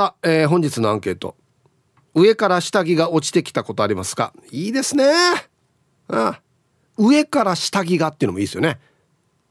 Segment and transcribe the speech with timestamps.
[0.00, 1.36] さあ、えー、本日のアンケート。
[2.14, 4.32] 上から下着が落ちてきたことありますか？
[4.50, 5.04] いいですね。
[6.08, 6.40] ああ。
[6.96, 8.80] 上から下着がっていうのもいいですよね。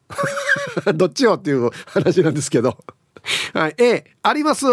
[0.95, 2.83] どっちよっていう話なんですけど。
[3.53, 3.75] はい。
[3.77, 4.65] A あります。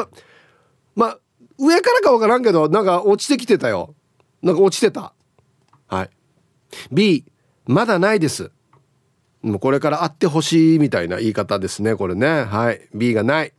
[0.95, 1.19] まあ
[1.59, 3.95] 上からか分からんけどなんか落ちてきてたよ。
[4.41, 5.13] なんか落ちてた。
[5.89, 6.11] はい。
[6.91, 7.27] B
[7.67, 8.51] まだないです。
[9.43, 12.45] もうこれから会ってほしいみたいな言い方ですねこれね。
[12.45, 12.89] はい。
[12.95, 13.53] B がない。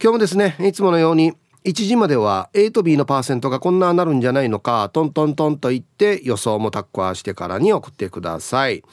[0.00, 1.32] 今日もですねいつものように
[1.66, 8.84] 1時までは A と B のパーセントがこんななるんじゃないのかトントントンと言って予想もタッカーしてからに送ってください。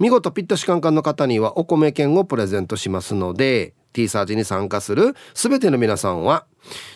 [0.00, 6.46] 見事ピットシカンカンの方にはお米券をプレゼントしますので T サージに参加する全ての皆さんは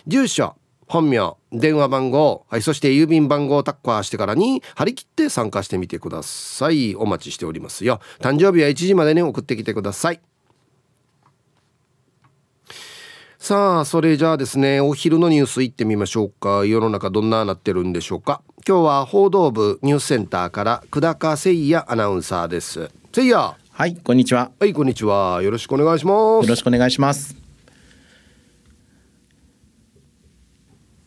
[0.07, 0.55] 住所
[0.87, 6.95] 本名電話番号、はい、そして郵便番号をタッカーしてからに張り切って参加してみてください。
[6.95, 7.99] お待ちしておりますよ。
[8.19, 10.19] 誕生日は1時までに送ってきてください。
[13.47, 16.65] さあそれじゃあですねお昼のニュースいってみましょうか。
[16.65, 18.41] 世の中どんななってるんでしょうか。
[18.67, 22.91] 今日は報道部ニュースセンターから久高誠也アナウンサーです。
[23.15, 23.55] 誠也。
[23.71, 24.51] はいこんにちは。
[24.59, 25.41] はいこんにちは。
[25.41, 26.43] よろしくお願いします。
[26.43, 27.37] よろしくお願いします。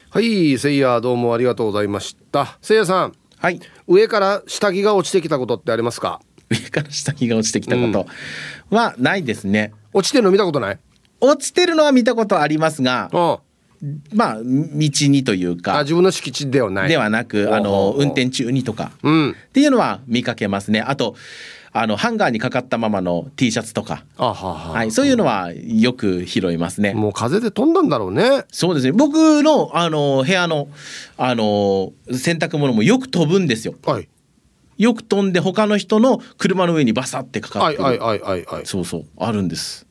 [0.09, 2.39] はい誠也どうもありがとうございました。
[2.63, 3.13] 誠也さん。
[3.37, 3.61] はい。
[3.87, 6.23] 上から下着が落ちてきたことってありますか？
[6.49, 8.07] 上から下着が落ちてきたこと。
[8.75, 10.79] はないですね、落ちてるの見たことない？
[11.21, 13.39] 落ちてるのは見たことありますがうん。
[14.13, 16.89] まあ道にというあか自分の敷地ではない。
[16.89, 18.93] ではなくあの運転中にとか。
[19.03, 19.31] うん。
[19.31, 20.81] っていうのは見かけますね。
[20.81, 21.15] あと
[21.73, 24.85] あのハンガーにかかったままの T シャツとか、あははは。
[24.85, 26.95] い、そういうのはよく拾いますね。
[26.95, 28.45] もう風で飛んだんだろうね。
[28.51, 28.93] そうですね。
[28.93, 30.69] 僕のあの部屋の
[31.17, 33.75] あの洗濯物もよく飛ぶんですよ。
[33.87, 34.09] はい。
[34.79, 39.87] よく飛んで他の人の車の上にバサってかかってる、はいはいはいはいはいそうそうあるんです。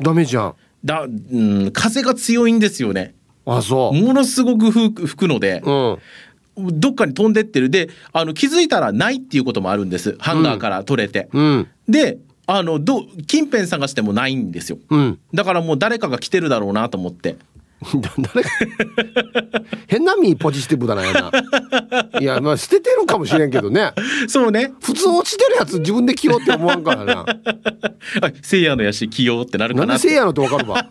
[0.00, 3.14] ダメじゃんだ、うん、風が強いんですよね。
[3.46, 5.98] あそものすごく吹くのでう、うん
[6.60, 11.28] どっかに飛んでってるであの気づいたらないっていうこともあるんですハンガーから取れて。
[11.32, 12.18] うんで
[12.50, 14.78] あのど近辺探してもないんですよ。
[14.88, 17.36] うんだからもう誰かが来てるだろうなと思って。
[18.34, 18.50] 誰か
[19.86, 21.30] 変なミーポジティブだなやな。
[22.20, 23.92] いやまあ捨ててるかもしれんけどね。
[24.26, 24.72] そうね。
[24.82, 27.20] 普通落ちてるやつ自分で着ようって思わんからな。
[27.24, 30.08] あせいやのやし起用ってなるなんでかなって。
[30.08, 30.88] せいやのってわかるわ？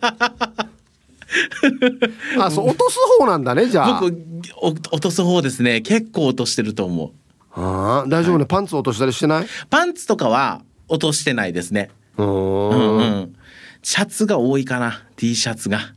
[2.40, 4.00] あそう落とす方なんだねじゃあ。
[4.00, 4.16] 僕
[4.62, 5.82] お落とす方ですね。
[5.82, 7.10] 結構落としてると思う。
[7.52, 9.46] あー大丈夫ね、パンツ落としたりしてない？
[9.68, 11.90] パンツとかは落としてないですね。
[12.16, 12.28] ううん。
[12.28, 13.34] ーうんん。
[13.82, 15.02] シャツが多いかな。
[15.16, 15.92] T シャツが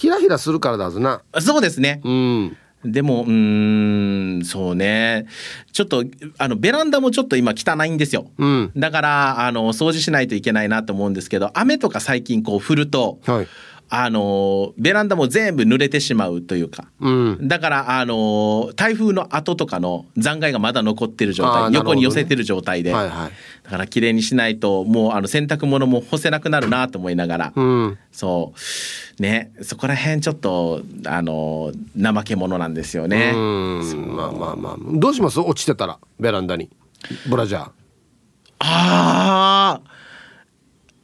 [0.00, 1.20] ひらひらするからだずな。
[1.30, 2.00] あそうですね。
[2.04, 2.56] うん。
[2.86, 5.26] でもうーんそうね。
[5.72, 6.04] ちょっと
[6.38, 8.30] あのベランダもちょっと今汚いんですよ。
[8.38, 8.72] うん。
[8.74, 13.48] だからあの掃除しないといけないなと思うんですけど雨とか最近こう降るとはい
[13.92, 16.84] あのベランダも全部濡れてしまうというか。
[17.00, 17.48] うん。
[17.48, 23.32] だからあの台風の後とかの残骸がまだ残ってる状態、ね横に寄せてる状態で、はいはい。
[23.64, 27.98] だから綺麗にしないともうあの洗濯物も干せなくなるなと思いながら、うん。
[28.12, 28.54] そ
[29.18, 29.22] う。
[29.22, 29.50] ね。
[29.62, 33.32] そこら辺ちょっとあの怠け者なんですよね。
[33.34, 34.16] うん。
[34.16, 34.76] まあまあまあ。
[34.78, 35.40] どうします？
[35.40, 36.70] 落ちてたらベランダに。
[37.28, 37.70] ブラジャー。
[38.60, 39.99] あー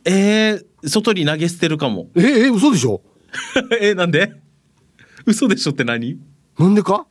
[0.06, 2.08] えー、外に投げ捨てるかも。
[2.16, 3.02] ええ嘘でしょ？
[3.80, 4.32] えなんで？
[5.26, 6.18] 嘘でしょって何？
[6.58, 7.06] なんでか？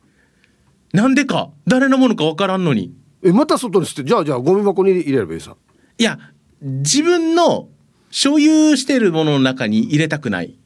[0.92, 1.50] なんでか？
[1.66, 2.92] 誰のものかわからんのに。
[3.22, 5.54] えまた外に捨てじゃあじゃあゴミ箱に入れればいいさ。
[5.98, 6.18] いや
[6.62, 7.68] 自分の
[8.10, 10.56] 所有しているものの中に入れたくない。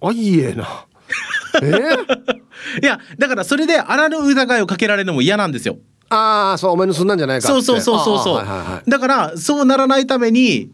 [0.00, 0.86] あいいえな。
[1.62, 1.66] え？
[2.82, 5.78] いやだからそれであらぬ疑いをかけられるのも嫌なんですよ。
[6.08, 8.18] ああそうお前盗んだんじゃないかそうそうそうそう。
[8.22, 8.90] そう、はいはいはい。
[8.90, 10.70] だからそうならないために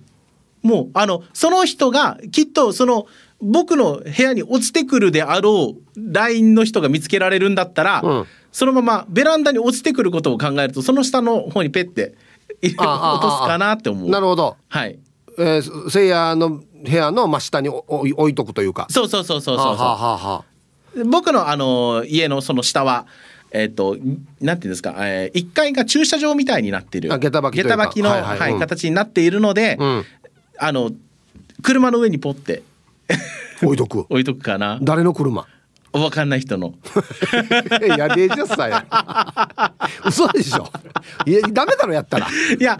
[0.66, 3.06] もうあのその人がきっとその
[3.40, 8.26] 僕の部屋に落ちてくるであろう LINE の人が見つけられるんだったら、うん。
[8.50, 12.14] そのままベランダに落ちてくることを考えるとその下の方にペッて
[12.62, 14.08] 落とすかなって思う。
[14.08, 14.56] なるほど。
[14.68, 14.98] はい。
[15.38, 18.86] えー、せいやの部屋の真下に置いとくというか。
[18.88, 19.76] そうそうそうそうそうそう。
[19.76, 20.44] はあはあは
[21.04, 23.06] 僕のあの家のその下は
[23.52, 23.98] えっ、と
[24.40, 27.12] なんていうんですか、えー、1階が駐車場みたいになってる。
[27.12, 28.40] あ下駄履ききの、ははいい。
[28.40, 28.58] はいうん。
[28.58, 30.04] 形になっているので、うん
[30.58, 30.92] あの
[31.62, 32.62] 車の上にポって。
[33.62, 34.78] 置いとく 置いとくかな。
[34.82, 35.46] 誰の車？
[35.92, 36.74] わかんない人の。
[37.96, 38.84] やでえじゃさや。
[40.04, 40.68] 嘘でしょ。
[41.24, 42.28] いやダメだろやったら。
[42.28, 42.78] いや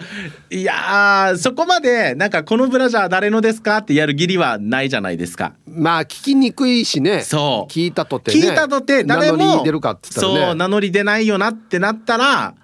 [0.51, 5.55] いやそこまでなんかこのブラジャー誰のですかってやる義理はないじゃないですか。
[5.67, 7.23] まあ聞きにくいしね。
[7.23, 7.73] そう。
[7.73, 10.47] 聞いたとて、ね、聞いたとて誰も名乗り出るかって言ったらね。
[10.49, 12.55] そう名乗り出ないよなってなったら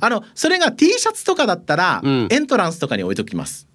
[0.00, 2.28] あのそれが T シャツとかだったら、うん。
[2.30, 3.66] エントランスとかに置いときます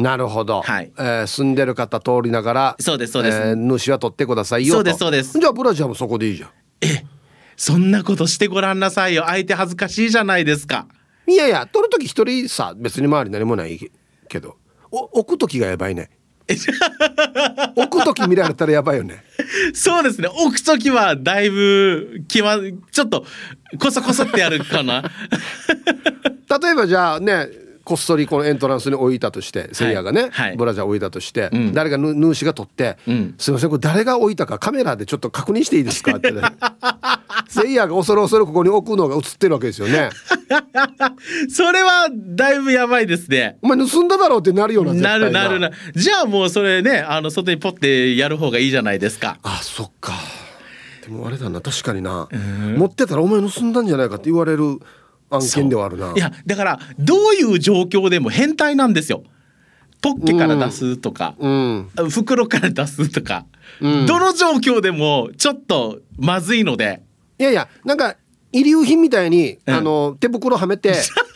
[0.00, 0.90] なるほど、はい。
[0.96, 3.38] えー住んでる方通りながらそうですそうです。
[3.38, 4.78] えー主は取ってくださいよと。
[4.78, 5.38] そうですそうです。
[5.38, 6.50] じゃあブラジャーもそこでいいじゃん。
[7.56, 9.24] そんなことしてごらんなさいよ。
[9.26, 10.86] 相手恥ずかしいじゃないですか。
[11.26, 13.78] いやいや取る時一人さ別に周り何もない
[14.28, 14.56] けど。
[14.90, 16.10] お置く時がやばいね。
[17.76, 19.22] 置く時見られたらやばいよね。
[19.74, 20.28] そうですね。
[20.28, 22.56] 置く時はだいぶきま
[22.90, 23.24] ちょっと
[23.78, 25.02] こそこそってやるかな。
[26.62, 27.46] 例えばじゃあね
[27.90, 29.92] こっそりこのエントランスに置いたとしてせい。
[29.92, 30.56] やがね、はい。
[30.56, 31.74] ブラジャー置いたとして、ん。
[31.74, 33.34] 誰がぬ主が取って、うん。
[33.36, 36.40] すいませんこれ誰が置いたかカメラでちょっと確認していいですか?」って、ね、
[37.48, 40.10] せいやが恐る恐るここに置くのが映ってるわけですよね。
[41.50, 43.58] それはだいぶやばいですね。
[43.60, 45.10] お前盗んだだろうってなるような絶な。
[45.10, 45.70] 対るなるな。
[45.96, 49.36] じゃあもうそれねあの外にポッてやる方がいいじゃないですか。
[49.42, 50.12] あそっか。
[51.02, 52.28] でもあれだな確かにな、
[52.76, 54.78] 持ってたらお前盗んだんじゃないかって言われる
[55.30, 56.12] 案件ではあるな。
[56.14, 59.22] いやだからどういう状況でも変態なんですよ。
[60.02, 61.88] ポッケから出すとか、うん。
[62.10, 63.44] 袋から出すとか、
[63.80, 64.06] うん。
[64.06, 67.02] どの状況でもちょっとまずいので。
[67.38, 68.16] いやいやなんか
[68.52, 69.74] 遺留品みたいに、うん。
[69.74, 70.94] あの手袋はめて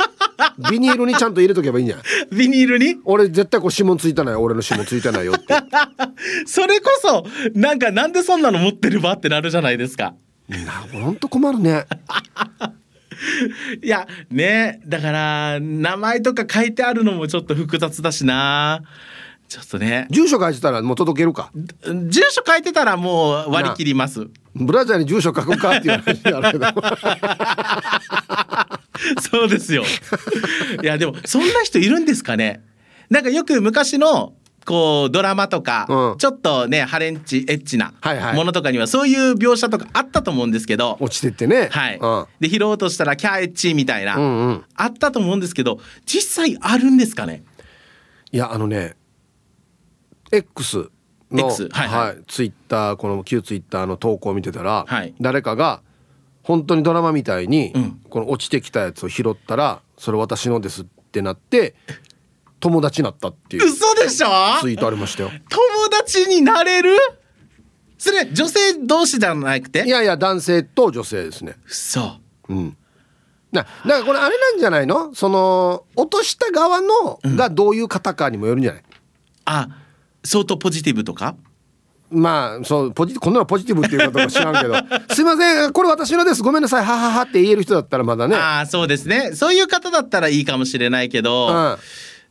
[0.70, 2.04] ビニールにちゃんと入れとけばいいんじゃない？
[2.36, 2.96] ビニールに？
[3.04, 5.54] 俺絶対こう指紋ついてない俺の指紋ついてないよって。
[6.46, 7.24] それこそ
[7.54, 10.14] なんかなんでそんなの持ってるばってなるじゃないですか。
[10.48, 11.84] なほんと困るね
[13.82, 18.82] いやねだから名前とか書いてあるのもちょっと複雑だしな。
[19.48, 20.06] ちょっとね。
[20.10, 21.50] 住所書いてたらもう届けるか。
[21.54, 24.26] 住所書いてたらもう割り切ります。
[24.54, 26.66] ブラジャーに住所書くかっていう話になるけど。
[29.30, 29.84] そうですよ。
[30.82, 32.64] いやでもそんな人いるんですかね。
[33.10, 34.32] なんかよく昔の
[34.64, 36.18] こうドラマとか、うん。
[36.18, 38.36] ちょっとねハレンチエッチなはいはい。
[38.36, 41.68] ものとかにはそういう描写とかあったと思うんですけど、落ちてってね。
[41.70, 42.26] はい、うん。
[42.40, 44.64] で拾おうとしたらキャーエッチみたいな、うんうん。
[44.74, 47.44] あったと思うんですけど実際あるんですかね？
[48.32, 48.96] いやあのね
[50.32, 50.90] X
[51.30, 52.24] の X はいはい。
[52.26, 55.14] ツイッターこの旧ツイッターの投稿を見てたら、はい。
[55.20, 55.82] 誰かが
[56.42, 58.00] 本当にドラマみたいに、うん。
[58.08, 61.74] この落ちてきたやつを拾ったらそれ私のですってなって
[62.64, 63.66] 友達になったっていう。
[63.66, 64.26] 嘘でしょ？
[64.62, 65.30] ツイートありましたよ。
[65.50, 66.96] 友達になれる？
[67.98, 69.84] それ女性同士じゃなくて？
[69.84, 71.56] いやいや男性と女性ですね。
[71.66, 72.16] 嘘。
[72.48, 72.76] うん。
[73.52, 75.14] なだからこれあれなんじゃないの？
[75.14, 78.82] その落とした側のがどういう方かにもよるんじゃない、
[79.44, 79.68] あ
[80.24, 81.36] 相当ポジティブとか？
[82.10, 84.74] まあそうポジこんなのポジティブっていうことか知らんけど
[85.14, 86.42] 「すいませんこれ私のです。
[86.42, 86.84] ごめんなさい。
[86.84, 89.32] ははは」って言える人だったらまだね、ああそうですね。
[89.34, 91.76] そういう方だったらいいかもしれないけど、うん、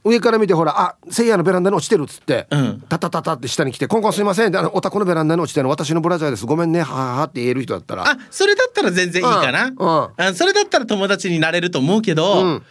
[0.03, 2.83] 上から見てほら「あせいやのベランダに落ちてる」っつって、うん。
[2.89, 8.07] タタタタって下に来て「コンコンすいません」であの「お宅のベランダに落ちてるの私のブラジャーですごめんねははは」って言える人だったら。
[8.07, 10.09] あそれだったら全然いいかな、うんうん。
[10.17, 12.63] あそれだったら友達になれると思うけど、うん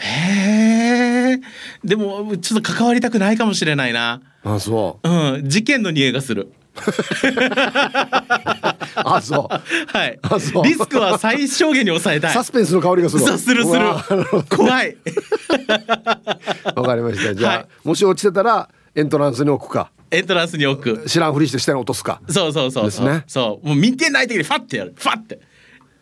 [0.00, 1.40] へえ
[1.82, 4.20] でもちょっと関わりたくないかもしれないな。
[4.44, 5.08] あそう。
[5.08, 6.52] うん事件の匂いがする
[8.94, 9.96] あそう。
[9.96, 10.18] はい。
[10.22, 10.64] あそう。
[10.64, 12.32] リスクは最小限に抑えたい。
[12.32, 13.28] サスペンスの香りがするわ。
[13.30, 13.78] そうするする。
[13.78, 14.96] うわ怖い。
[16.76, 17.34] わかりました。
[17.34, 17.66] じゃあ、はい。
[17.84, 19.90] もし落ちてたらエントランスに置くか。
[20.10, 21.08] エントランスに置く。
[21.08, 22.20] 知らんふりして下に落とすか。
[22.28, 23.24] そうそうそうそう、ですね。
[23.26, 23.68] そう。
[23.68, 24.94] もう見てない時にファッてやる。
[24.96, 25.40] ファッて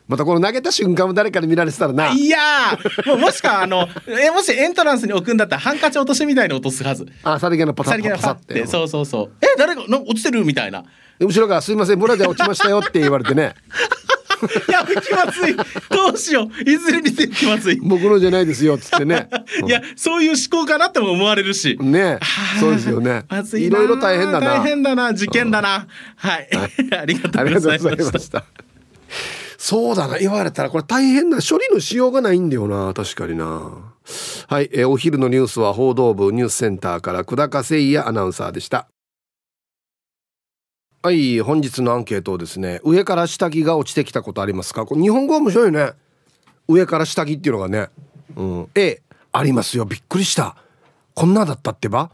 [0.09, 2.13] またこの投げた瞬間も誰かに見られてたらな。
[2.13, 7.07] いやーもうもしかあの えもしエントランスに置くんだったらハンカチ落としみたいに落とすはず。
[7.25, 8.55] あさりげのパタさりげッパサって。
[8.55, 9.31] てそうそうそう。
[9.41, 10.85] え誰が落ちてるみたいな。
[11.19, 13.55] で後ろが「すいませんブラジャー落ちましたよ」って言われてね。
[14.69, 15.57] いや気まずい。
[15.91, 16.71] どうしよう。
[16.71, 17.81] いずれにせよ気まずい。
[17.83, 19.29] 僕のじゃないですよっつってね。
[19.67, 21.79] いやそういう思考かなっても思われるし。
[21.81, 22.19] ね
[22.61, 23.25] そうですよね。
[23.29, 24.47] まずいないろいろ大変だな。
[24.59, 25.87] 大変だな事件だな。
[26.17, 26.49] はい、
[26.97, 28.45] ありがとあうございました
[29.59, 30.19] そうだな。
[30.19, 32.93] 言われたらこれ大変な処理のしようがないんだよな。
[32.95, 33.95] 確かにな。
[34.49, 38.89] はい、えーお昼のニュースは報道部ニュースセンターから久高誠也アナウンサーでした。
[41.03, 41.41] はい。
[41.41, 44.87] 本日のアンケートをですね上から下着が落ちてきたことありますか？
[44.87, 45.93] これ日本語面白いね。
[46.69, 47.89] 上から下着っていうのがね、
[48.37, 49.01] うん、A
[49.33, 49.85] ありますよ。
[49.85, 50.57] びっくりした。
[51.15, 52.11] こんなだったってば。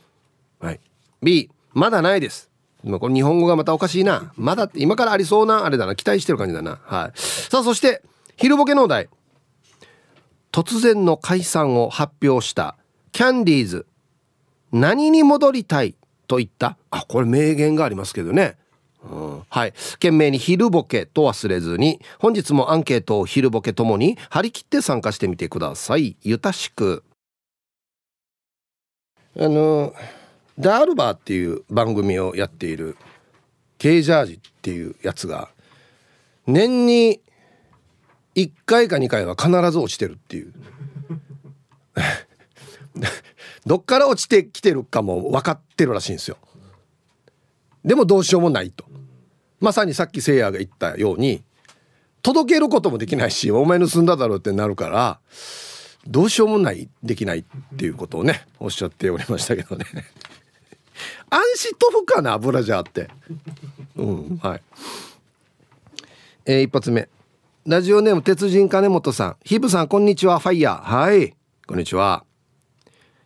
[0.61, 0.80] はい。
[1.22, 2.50] B まだないです。
[2.85, 4.33] まあこれ日本語がまたおかしいな。
[4.37, 5.95] まだって今からありそうなあれだな。
[5.95, 6.81] 期待してる感じだな。
[6.85, 7.19] はい。
[7.19, 8.03] さあそして
[8.37, 9.09] 昼ボケのお題。
[10.51, 12.77] 突然の解散を発表した
[13.12, 13.87] キャンディーズ。
[14.73, 15.95] 何に戻りたい
[16.27, 16.77] と言った？
[16.91, 18.57] あこれ名言がありますけどね。
[19.05, 19.43] うん。
[19.49, 19.73] はい。
[19.95, 26.17] 懸命に昼ボケと忘れずに、本日もアンケートを昼ボケともに張り切って参加してみてください。
[26.23, 27.03] ゆたしく。
[29.39, 29.95] あの、
[30.59, 32.97] ダールバーっていう番組をやっている、
[33.78, 35.49] ケージャージっていうやつが、
[36.47, 37.21] 年に
[38.35, 40.52] 1回か2回は必ず落ちてるっていう。
[43.66, 46.37] どっから落ちてきてるかも分かってるらしいんですよ。
[47.85, 48.85] でもどうしようもないと。
[49.61, 51.44] まさにさっきせいやが言ったように
[52.23, 55.21] 届けることもできないしお前盗んだだろうってなるから
[56.06, 57.44] どうしようもないできないっ
[57.76, 59.87] ていうことをねおっしゃっておりましたけどね
[61.30, 63.09] 安心とふかな油じゃあって。
[63.97, 64.40] うん。
[64.42, 64.62] はい。
[66.47, 67.09] えー、一発目。
[67.66, 69.37] ラジオネーム鉄人金本さん。
[69.44, 70.38] ヒブさんこんにちは。
[70.38, 70.82] ファイヤー。
[70.82, 71.35] はい。
[71.66, 72.25] こんにちは。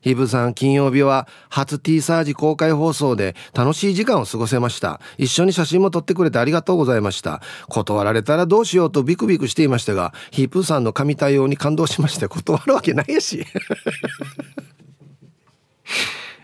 [0.07, 5.01] ヒブさん、金曜日は初 T サージ公開放送で楽しい時間を過ごせました。
[5.19, 7.43] 一緒に写真も撮ってくれてありがとうございました。
[7.69, 13.45] 断られたらどうしようとビクビクしていましたが、ヒープーさんの神対応に感動しまして断るわけないやし。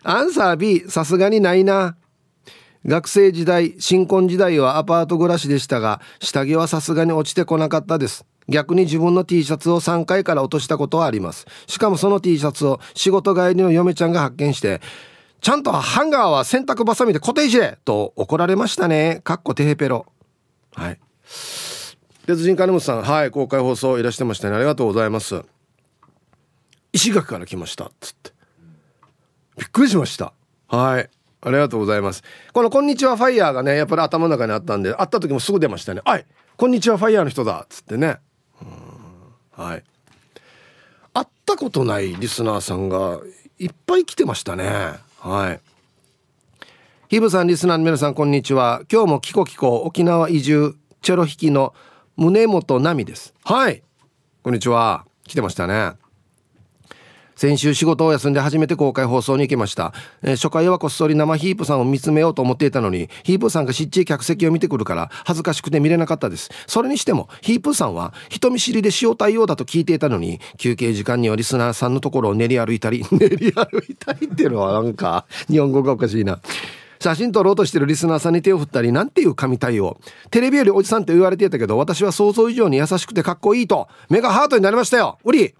[0.05, 1.97] アンサー B、さすがにないな。
[2.85, 8.27] 学生時代、新婚時代はアパート暮らしでしたが、下着はさすがに落ちてこなかったです。
[8.49, 11.47] 逆に自分の T シャツを3階から落としたことはあります。
[11.67, 14.81] しかもその T シャツを仕事帰りの嫁ちゃんが発見して
[15.41, 19.21] ちゃんとハンガーは洗濯バサミで固定しれと怒られましたね。
[19.25, 20.07] かっこテヘペロ
[20.75, 21.01] はい。
[22.27, 24.57] 鉄人金本さんはい公開放送いらしてましたね。
[24.57, 25.43] ありがとうございます。
[26.93, 27.91] 石垣から来ました。
[28.01, 28.32] つって。
[29.57, 30.33] びっくりしました。
[30.69, 31.11] はい。
[31.45, 32.23] ありがとうございます。
[32.53, 38.19] この「こんにちはファイヤー」がねやっぱり頭の中にあったんで会った時もすぐ出ましたねはいこんにちはファイヤーの人だっつってね。
[39.51, 39.83] はい。
[41.15, 43.19] 会ったことないリスナーさんが
[43.59, 44.71] いっぱい来てましたね。
[45.19, 45.61] はい。
[47.09, 48.83] ヒブさんリスナーの皆さんこんにちは。
[48.91, 51.75] 今日もキコキコ沖縄移住チェロ弾きの
[52.17, 53.35] 宗本奈美です。
[53.45, 53.83] はい。
[54.43, 55.05] こんにちは。
[55.27, 56.02] 来てましたね。
[57.37, 66.51] 先週仕事を休んで初めて公開放送に行きました、えー、初回はこっそり生ヒープさんを見つめようと思っていたのにヒープさんがしっちり客席を見てくるから恥ずかしくて見れなかったです。
[66.67, 76.41] それにしてもヒープさんは人見知りで塩対応だと聞いていたのに休憩時間にはリスナーさんのところを練り歩いたり 練り歩いたりっていうのはなんか日本語がおかしいな。
[77.03, 79.99] 写真撮ろうとしてるリスナーさんに手を振ったりなんていう神対応。
[80.31, 85.19] テレビよりおじさんって言われていたけど私は想像以上に優しくてかっこいいと目がハートになりましたよ。
[85.25, 85.55] ウリ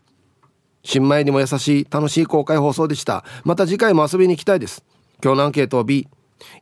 [0.83, 3.25] 新米にも優しい楽しい公開放送でした。
[3.45, 4.85] また次回も遊びに行きたいです。
[5.23, 6.09] 今日のアンケートを B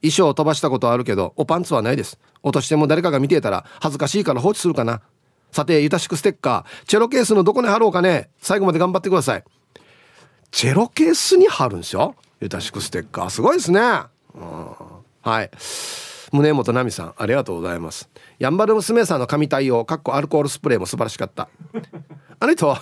[0.02, 2.18] 衣装を飛ばしたことはあるけどおパンツはないです。
[2.42, 5.00] 落としても誰かが見ていたら恥ずかしいから放置するかな。
[5.52, 6.86] さてゆたしくステッカー。
[6.86, 8.30] チェロケースのどこに貼ろうかね。
[8.40, 9.44] 最後まで頑張ってください。
[10.50, 12.14] チェロケースに貼るんですよ？
[12.40, 13.30] ゆたしくステッカー。
[13.30, 14.66] すごいですね、うん、
[15.22, 15.50] はい。
[16.32, 18.08] 宗本奈美さんありがとうございます。
[18.38, 21.48] やんばる娘さんの神対応かっこアルコールスプレーも素晴らしかった。
[22.38, 22.76] あの人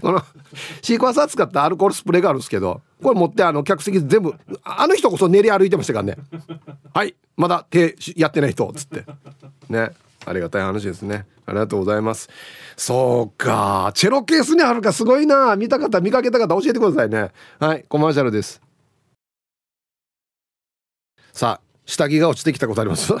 [0.00, 0.22] この
[0.80, 6.16] シークワーサー使ったアルコールスプレーがあるんですけどこれ持ってあの客席全部あの人こそ練り歩いてましたからね。
[6.94, 7.14] はい。
[7.36, 9.04] まだ手やってない人っつって。
[9.68, 9.90] ね。
[10.24, 11.26] ありがたい話ですね。
[11.46, 12.28] ありがとうございます。
[12.76, 13.90] そうか。
[13.94, 15.56] チェロケースにあるかすごいな。
[15.56, 17.32] 見た方見かけた方教えてくださいね。
[17.58, 17.84] はい。
[17.88, 18.62] コマーシャルです。
[21.32, 23.12] さあ下着が落ちてきたことあります？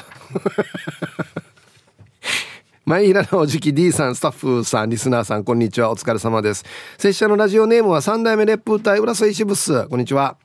[2.84, 5.92] 前平のおじき D さん、スタッフさん、リスナーさん、こんにちは。
[5.92, 6.64] お疲れ様です。
[6.98, 9.86] 拙者のラジオネームは三代目烈風隊浦添支部ス。
[9.86, 10.36] こんにちは。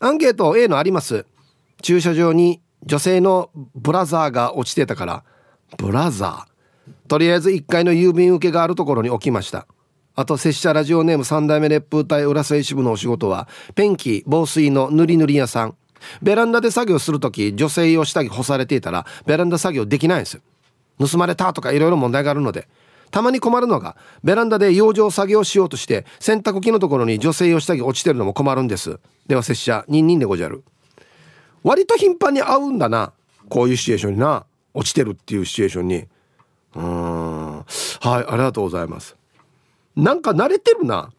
[0.00, 1.26] アンケート A のあります。
[1.82, 5.24] 駐車場に女性のブラザーが落ちてたから、
[5.78, 7.08] ブラザー。
[7.08, 9.68] とりあえず1階の郵便受けがあるところに置きました。
[10.16, 15.76] あと、拙者ラジオネーム三代目烈風隊浦添支部のお仕事は、ペンキ、防水の塗り塗り屋さん。
[16.20, 20.40] ベランダで作業するとき、女性用下着干されていたら、ベランダ作業できないんですよ。
[20.98, 22.68] 盗まれたとかいろいろ問題があるので
[23.10, 28.98] たまに困るのがベランダで養生作業しようとして洗濯機のところに女性用下着落ちてるのも困るんです。
[29.26, 30.64] では拙者ニンニンでごじゃる。
[31.62, 33.12] 割と頻繁に会うんだな。
[33.48, 34.44] こういうシチュエーションにな。
[34.74, 36.04] 落ちてるっていうシチュエーションに。
[36.74, 37.56] うん。
[37.58, 37.64] はい
[38.00, 39.16] ありがとうございます。
[39.94, 41.10] なんか慣れてるな。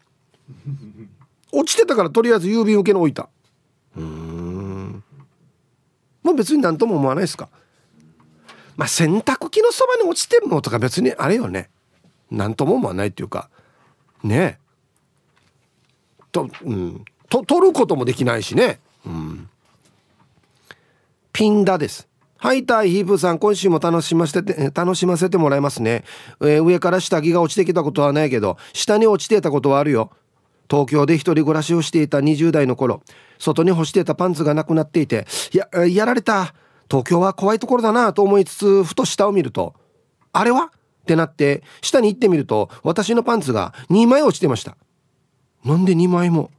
[1.52, 3.28] 落ちてたからとりあえず郵便受けの置いた。
[3.96, 5.02] うん。
[6.22, 7.48] もう別に何とも思わないですか。
[8.78, 11.68] まあ洗濯機のそばに落ちてるのとか別にあれよね。
[12.30, 13.50] 何とも思わないっていうか。
[14.22, 14.58] ね。
[16.20, 17.04] えとうん。
[17.28, 18.78] と取ることもできないしね。
[19.04, 19.50] うん。
[21.32, 22.08] ピンダです。
[22.36, 26.04] はい、タイヒープさん、今週も楽しませて、楽しませてもらいますね。
[26.40, 30.12] えー、上から下着が落ちてきたことはないけど、下に落ちてたことはあるよ。
[30.70, 33.02] 東京で一人暮らしをしていた20代の頃、
[33.40, 36.54] 外に干してたパンツがなくなっていて、や、やられた。
[36.90, 39.74] 東京は怖いところだなと思いつつふと下を見ると
[40.32, 40.70] あれは？
[41.02, 44.76] ってなって下に行ってみると私のパンツが2枚落ちてました。
[45.64, 46.50] なんで2枚も？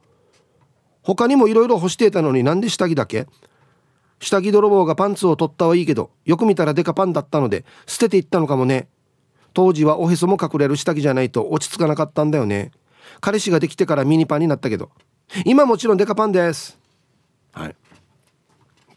[1.02, 3.28] 他にもいろいろ干していたのになんで下着だけ？
[4.20, 8.88] 下着泥棒がパンツを取ったはいいけどよく見たらデカパンだったので捨てていったのかもね。
[9.54, 12.72] 当時はおへそも隠れる下着じゃないと落ち着かなかったんだよね。
[13.22, 14.92] 彼氏ができてからミニパンになったけど。
[15.46, 16.78] 今もちろんデカパンです。
[17.54, 17.76] はい。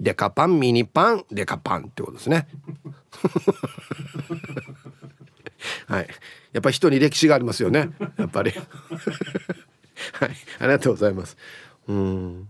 [0.02, 2.49] デカパンミニパンデカパンってことですね。
[5.87, 6.09] はい。
[6.52, 7.90] やっぱり人に歴史がありますよね。
[8.18, 8.50] やっぱり。
[10.14, 10.30] はい。
[10.59, 11.37] ありがとうございます。
[11.87, 12.49] うん。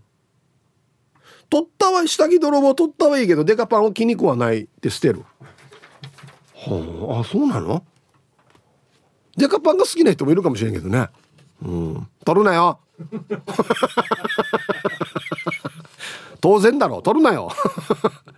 [1.51, 5.23] 取ったは下着泥棒取ったはいいけどデカパンを気に食わないって捨てる。
[6.55, 7.85] はああそうなの？
[9.37, 11.09] デカパンが好きな人もいるかもしれんけどね。
[11.61, 12.09] うん。
[12.25, 12.81] 取るなよ。
[16.43, 17.53] 当然だろ取るなよ。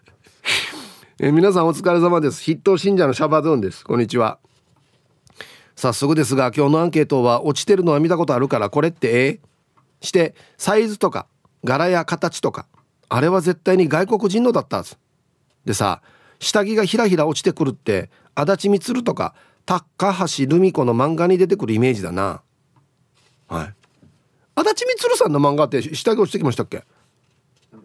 [1.19, 2.45] え皆さんお疲れ様です。
[2.45, 3.83] 筆頭信者のシャバドゥンです。
[3.83, 4.39] こんにちは。
[5.75, 9.41] 早速ですが今日のアンケートは落ちてるのは見たことあるからこれってええ
[10.03, 11.27] してサイズとか
[11.65, 12.67] 柄や形とか
[13.09, 14.97] あれは絶対に外国人のだったはず
[15.65, 16.03] でさ
[16.39, 19.35] 下着がひらひら落ちてくるって足立みつるとか
[19.65, 22.43] 高橋留美子の漫画に出てくるイメージだな。
[23.49, 23.75] はい。
[24.55, 26.85] 足立みつるさんの漫画って下着落ちてきましたっけ？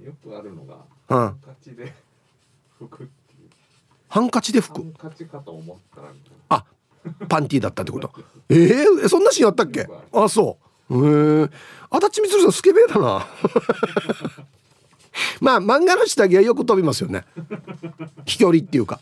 [0.04, 0.76] よくあるのが、
[1.10, 1.18] うん。
[1.18, 1.86] ハンカチで
[2.80, 3.50] 拭くっていう。
[4.08, 4.82] ハンカチで拭く？
[5.02, 6.38] ハンカチかと思ったらみたいな。
[6.50, 6.66] あ
[7.28, 8.12] パンティーだったってこと？
[8.50, 9.88] えー、そんなシーンあったっけ？
[10.14, 10.58] あそ
[10.90, 11.08] う。
[11.08, 11.50] へえ
[11.92, 13.26] 足立みつるさんスケベだな。
[15.42, 17.26] まあ漫画の下着はよく飛びますよね。
[18.26, 19.00] 飛距離っていうか。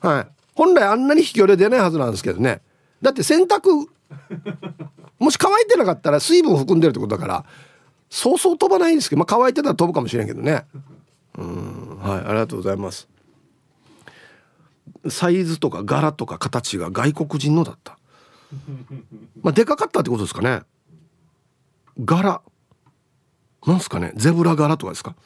[0.00, 0.28] はい。
[0.54, 2.60] 本来あんなに飛距離は出ないはずなんですけどね。
[3.02, 3.86] だって洗濯
[5.18, 7.44] もし乾いてなかったら水分を含んでるってことだから
[8.14, 10.64] そうそう飛ばないんですけど、まあ、乾いてたら飛ぶかもしれんけどね。
[11.36, 13.08] うんはいありがとうございます。
[15.08, 17.98] サイズとか柄とか形が外国人のだった。
[19.42, 20.62] まあでかかったってことですかね。
[21.98, 22.40] 柄。
[23.66, 24.12] なんすかね。
[24.14, 25.16] ゼブラ柄とかですか。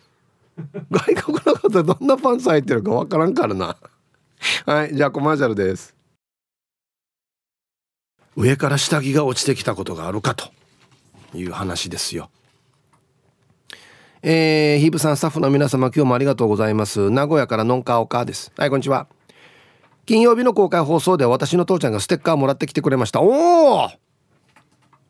[0.91, 3.77] 外国の方どんなパンツ履いてるかわからんからな。
[4.65, 5.95] はいじゃあコマーシャルです。
[8.35, 10.49] 上から下着が落ちてきたことがあるかと
[11.35, 12.31] いう話ですよ。
[14.31, 17.09] えー、ヒープさんスタッフの皆様今日もありがとうございます。
[17.09, 18.53] 名古屋からのんかおかです。
[18.59, 19.07] はいこんにちは。
[20.05, 23.23] 金曜日の公開放送で私の父ちゃんがステッカーもらってきてくれました。
[23.23, 23.89] おお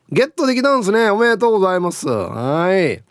[0.09, 1.09] ゲットできたんですね。
[1.09, 2.07] おめでとうございます。
[2.07, 3.03] はい。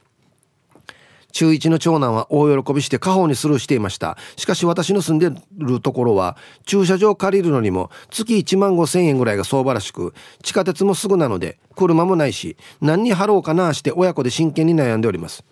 [1.33, 4.17] 中1の長男は大喜びして家宝にスルーしていました。
[4.37, 15.45] しかし私の住んでるところは駐車場借りるのにも月1万5千円ぐらいが相場らしく地下鉄もすぐなので車もないし何に貼ろうかなして親子で真剣に悩んでおります。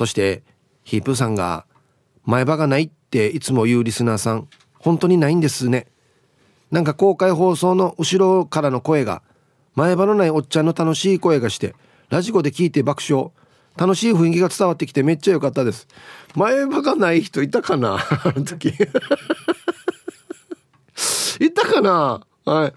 [0.00, 0.42] そして
[0.82, 1.66] ヒープーさんが
[2.24, 5.88] 前歯がないっていつも言うリスナーさん本当にないんですね。
[6.70, 9.22] なんか公開放送の後ろからの声が
[9.74, 11.74] 前歯のないおっちゃんの楽しい声がして
[12.08, 13.30] ラジコで聞いて爆笑。
[13.76, 15.86] 楽しい雰囲気が伝わってきてめっちゃ良かったです。
[16.34, 17.98] 前歯がない人いたかな？
[17.98, 18.72] あの時。
[21.40, 22.26] いたかな？
[22.46, 22.72] はい。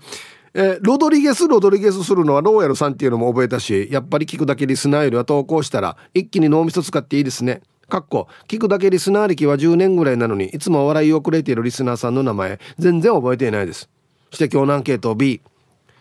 [0.56, 7.62] えーロドリゲスロドリゲスするのはローヤルさんっていうのも覚えたしやっぱり聞くだけリスナーよりは投稿したら一気に脳みそ使っていいですね。
[7.90, 13.90] かっこ聞くだけリスナー歴は10年ぐらいなのにいつも笑いをくれているリスナーさんの名前全然覚えていないです。
[14.32, 15.42] して今日のアンケート B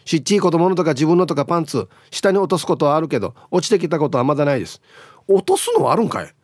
[0.05, 4.81] しっちい子供のとか自分のとかパンツ下に落とすことはあるけど落ちてきたことはまだないです。
[5.29, 6.35] 落とすのはあるんかい？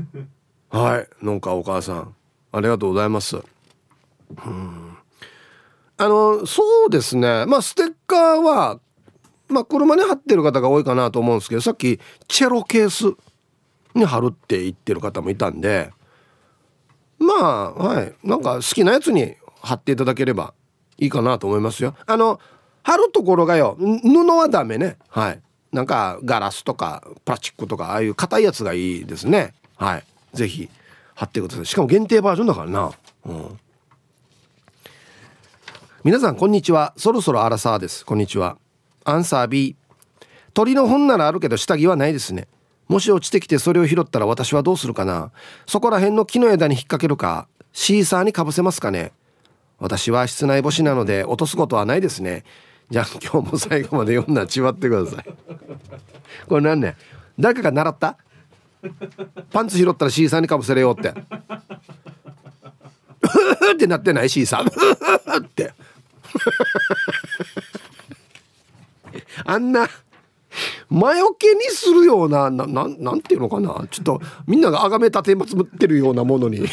[0.70, 1.08] はい。
[1.24, 2.14] なんかお母さん
[2.52, 3.36] ありがとうございます。
[3.36, 4.85] うん。
[5.98, 7.46] あのそうですね。
[7.46, 8.80] まあステッカーは
[9.48, 13.16] まあ車に貼ってる方が多いかなと思うんですけどさっきチェロケース
[13.94, 15.90] に貼るって言ってる方もいたんで
[17.18, 18.14] まあはい。
[18.22, 20.52] なんか好きなやつに貼っていただければ
[20.98, 21.94] いいかなと思いますよ。
[22.06, 22.40] あの
[22.82, 24.96] 貼るところがよ布はダメね。
[25.08, 25.40] はい。
[25.72, 29.54] なんかガラスとかプラチックとかああいう硬いやつがいいですね。
[29.76, 30.04] はい。
[30.34, 30.68] ぜひ
[31.14, 31.66] 貼ってください。
[31.66, 32.92] しかも限定バージョンだからな。
[33.24, 33.60] うん。
[36.06, 36.94] 皆さんこんにちは。
[36.96, 38.06] そろそろアラサーです。
[38.06, 38.58] こんにちは。
[39.02, 39.74] アンサー B
[40.54, 42.46] 鳥の糞ならあるけど下着はないですね。
[42.86, 45.32] もし落ちてきてそれを拾ったら私はどうするかな。
[45.66, 47.48] そこら辺の木の枝に引っ掛けるか。
[47.72, 49.10] シーサーにかぶせますかね。
[49.80, 52.44] 私は室内干しなので落とすことはないですね。
[52.88, 55.24] じゃあ今日も最後まで読んだちわってください。
[56.48, 56.94] これ何ね？
[57.36, 58.16] 誰かが習った？
[59.50, 61.08] パンツ拾ったらシーサーにかぶせれようって。
[61.08, 61.14] っ
[63.76, 64.28] てなってない？
[64.30, 65.44] シーサー。
[65.44, 65.74] って。
[69.44, 69.88] あんな
[70.88, 73.86] 魔除けにするようななななんていうのかな。
[73.90, 76.66] ちょっとみんながあがめ立てまつってるようなものに。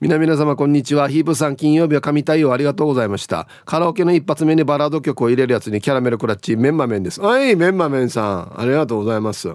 [0.00, 1.08] 皆皆様こんにちは。
[1.08, 3.48] ヒープさん金曜日は神対応ありがとうございました。
[3.64, 7.20] カラオケの一発目にバラード曲を入れるやつにキャラメルクラッチメンマメンです。
[7.20, 8.60] はいメンマメンさん。
[8.60, 9.52] ありがとうございます。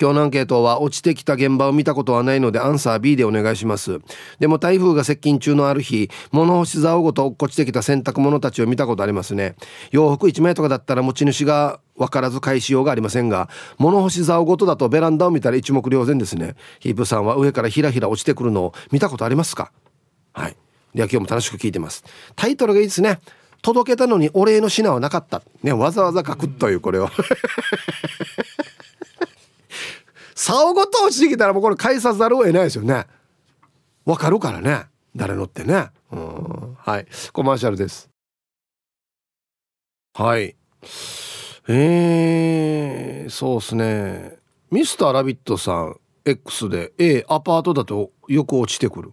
[0.00, 3.98] 今日のアンケートは落ちてきた現場を見たことはないのでアンサー B でお願いします。
[4.38, 9.56] でも台風が接近中のある日物干し竿ごと落っこちてきた洗濯物たちを見たことありますね。
[9.90, 16.54] 洋服1枚とかだったら持ち主が分からず返しようがありませんが物干し竿ごとだとベランダを見たら一目瞭然ですね。
[16.78, 19.72] ヒープさんは上からひらひら落ちてくるのを見たことありますか？
[20.32, 20.56] はい。
[20.94, 22.04] では今日も楽しく聞いてます。
[22.36, 23.20] タイトルがいいですね。
[23.60, 25.42] 届けたのにお礼の品はなかった。
[25.64, 27.10] ねわざわざ書くというこれを。
[30.38, 33.06] 竿ごと落ちてきたらもうこれ返さざるを得ないですよね。
[34.04, 34.86] わかるからね。
[35.16, 35.88] 誰のってね。
[36.12, 36.76] うん。
[36.78, 37.06] はい。
[37.32, 38.08] コマーシャルです。
[40.14, 40.54] はい。
[41.66, 44.38] えー、そうっすね。
[44.70, 49.12] ミスターラビットさん X で A アパートだとよく落ちてくる。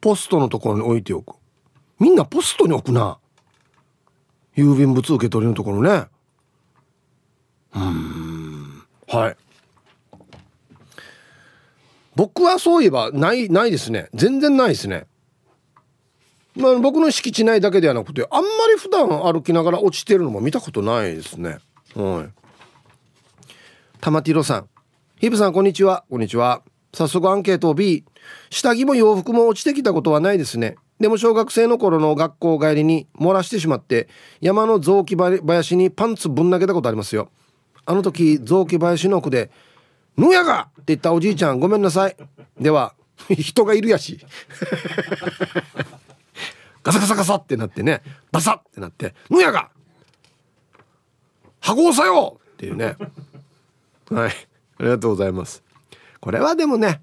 [0.00, 1.34] ポストのところに置いておく。
[1.98, 3.18] みんなポストに置くな。
[4.56, 6.06] 郵便物受け取りのところね。
[7.74, 8.84] うん。
[9.08, 9.36] はい。
[12.20, 14.10] 僕はそういえばないないですね。
[14.12, 15.06] 全然ないですね。
[16.54, 21.60] まあ、僕の敷地内だけではなくてあんまり普段歩きながら落ちてるのも見たことないですね。
[21.94, 23.48] はい。
[24.02, 24.68] 玉ティロさん。
[25.18, 26.04] ヒブさんこんにちは。
[26.10, 26.60] こんにちは。
[26.92, 28.04] 早速アンケートを B
[28.50, 30.76] 下着も洋服も落ちてきたことはないですね。
[31.00, 34.08] でも小学生の頃の学校帰りに漏らしてしまって
[34.42, 37.30] 山の雑木林にパンツぶん投げたことありますよ。
[37.86, 39.50] あの時雑木林の奥で
[40.16, 42.16] 「ぬやが!」って言ったおじいちゃんごめんなさい。
[42.60, 42.94] では
[43.28, 44.18] 人がいるやし。
[46.82, 48.02] ガサガサガサってなってね。
[48.32, 49.68] バサってなって「ぬやが!」
[51.60, 52.96] 「箱押さよ!」っていうね。
[54.10, 54.32] はい。
[54.78, 55.62] ありがとうございます。
[56.20, 57.02] これはでもね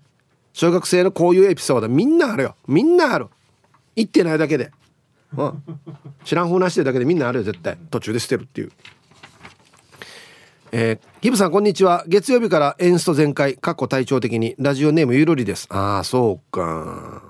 [0.54, 2.56] 小学生のこういうエピソードみんなあるよ。
[2.68, 3.28] みんなある。
[3.96, 4.72] 言ってないだけで、
[5.36, 5.64] うん、
[6.24, 7.78] 知らんふうなしてるだけでみんなあるよ絶対。
[7.92, 8.72] 途中で捨てるっていう。
[10.80, 12.04] えー、ヒブさんこんにちは。
[12.08, 14.54] 月曜日からエンスト全開過去体調的に。
[14.60, 15.66] ラジオネームゆるりです。
[15.72, 17.24] ああそうか。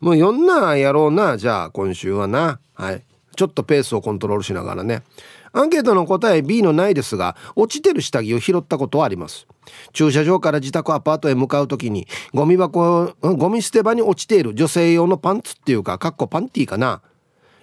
[0.00, 1.36] もう読んなやろうな。
[1.36, 2.58] じゃあ今週はな。
[2.74, 3.04] はい。
[3.36, 5.04] ちょっとペースをコントロールしながらね。
[5.52, 9.46] アンケートの答え B のないですが落ちてる下着を拾ったことはあります。
[9.92, 17.00] 駐車場から自宅アパートへ向かう時にゴミ箱ゴミ捨て場に落ちている女性用のパンツっていうかかっこパンティーかな。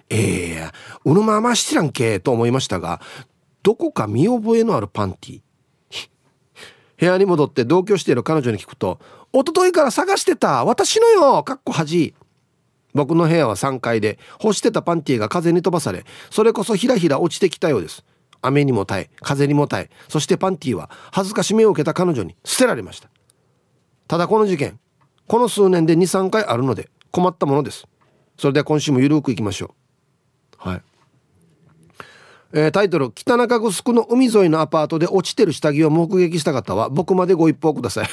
[0.08, 3.02] ええー、うぬまましてらんけと思いましたが
[3.64, 5.40] どこか見覚えのあるパンティ
[7.00, 9.00] 部屋に戻って同居している彼女に聞くと
[9.32, 12.14] 「一昨日から探してた私のよ!」かっこ恥
[12.92, 18.04] 僕の部屋は3階で干してたパンティが風に飛ばされそれこそひらひら落ちてきたようです。
[18.46, 23.08] 雨にも耐え風にも耐えそしてパンティは恥ずかしめを受けた彼女に捨てられました。
[24.06, 24.78] ただこの事件
[25.26, 27.86] この数年で23回あるので困ったものです。
[28.36, 29.74] それでは今週もゆるくいきましょ
[30.66, 30.68] う。
[30.68, 30.82] はい。
[32.56, 38.08] えー、タイトル「北中城の海沿いのアパートで落ちてる下着を目撃した方は僕までご一報ください。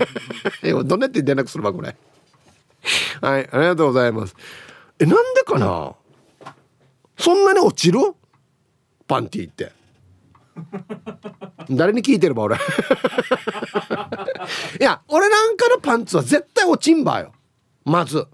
[0.62, 1.96] えどんなって連絡するわこれ。
[3.22, 4.36] はいありがとうございます。
[4.98, 5.94] えなんでかな？
[7.16, 7.98] そんなに落ちる？
[9.06, 9.72] パンティって。
[11.70, 12.56] 誰に聞いてれば俺。
[14.80, 17.32] いや俺なんかのパンツは絶対落ちんばよ。
[17.86, 18.26] まず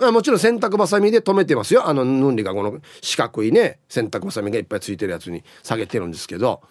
[0.00, 1.88] もちろん洗濯ばさみで留めてますよ。
[1.88, 6.62] あのヌンリがこの四角いね洗濯ばさみがいっぱいついてるやつに下げてるんですけど。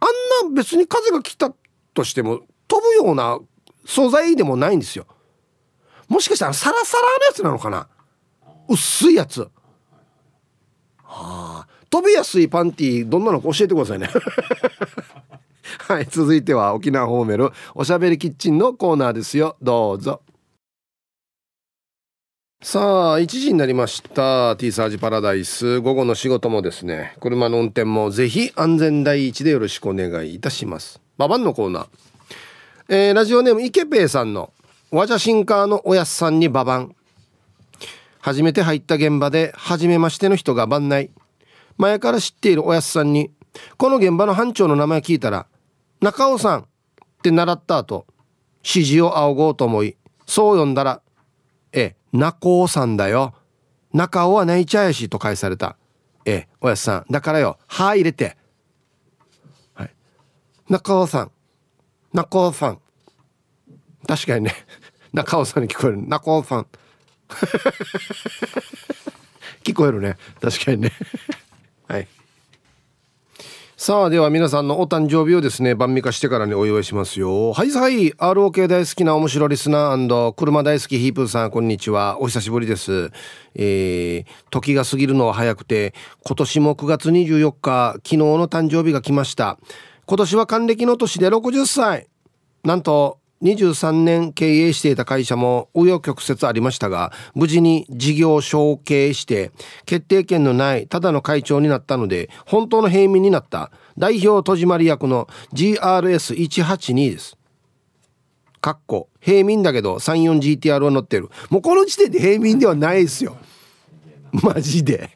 [0.00, 1.54] あんな別に風が来た
[1.94, 3.38] としても飛ぶような
[3.84, 5.06] 素材でもないんですよ。
[6.08, 7.88] もしかしたらサラサラのやつなのかな。
[8.68, 9.42] 薄いやつ。
[9.42, 9.50] は
[11.04, 11.66] あ。
[11.88, 14.08] 飛びやすいパンティどんなのか教えてくださいね。
[15.86, 19.56] はい続いては沖縄ホーメルおしゃべりキッチンのコーナーですよ。
[19.62, 20.22] どうぞ。
[22.64, 24.54] さあ1時になりました。
[24.56, 25.80] T サージパラダイス。
[25.80, 27.16] 午後の仕事もですね。
[27.18, 31.00] 車の運転もぜひ安全第一でよろしくお願いいたします。
[31.18, 31.88] ババンのコーナー、
[32.88, 34.52] えー、ラジオネームイケペイさんの
[34.92, 36.94] ワジャシンカーのおやすさんにババン。
[38.20, 41.10] 初めて入った現場で初めましての人が番内
[41.78, 43.32] 前から知っているおやすさんに
[43.76, 45.48] この現場の班長の名前聞いたら
[46.00, 46.64] 中尾さんっ
[47.24, 48.06] て習った後
[48.58, 49.96] 指示を仰ごうと思い
[50.26, 51.02] そう呼んだら
[51.72, 53.34] え中尾さんだよ。
[53.92, 55.76] 中尾は泣いちゃやしと返された。
[56.24, 57.06] ええおやすさん。
[57.10, 58.36] だからよ、歯入れて。
[59.74, 59.90] はい。
[60.68, 61.30] 中尾さん。
[62.12, 62.80] 中尾さん。
[64.06, 64.54] 確かにね、
[65.12, 66.06] 中尾さんに聞こえる。
[66.06, 66.66] 中尾さん。
[69.64, 70.16] 聞こえるね。
[70.40, 70.92] 確かにね。
[71.88, 72.08] はい。
[73.84, 77.52] さあでは皆さんのお誕生日をですね晩味化してからにお祝いしますよ。
[77.52, 82.20] はいはい ROK 大好きな面白リスナー車大好きヒープーさんこんにちは。
[82.20, 83.10] お久しぶりです。
[83.56, 89.58] えー、時が過ぎるのは早くて今年も9月24日昨日の誕生日が来ました。
[90.06, 92.06] 今年は還暦の年で60歳。
[92.62, 99.50] なんと23年経営していた会社も紆余曲折ありましたが無事に事業承継して
[99.84, 107.36] 決定権のないただの会長になったので本当の平民になった代表戸締り役の GRS182 です。
[108.60, 111.30] かっこ平民だけど 34GTR は乗ってる。
[111.50, 113.36] もうこの時点で平民ではないですよ。
[114.32, 115.10] マジで。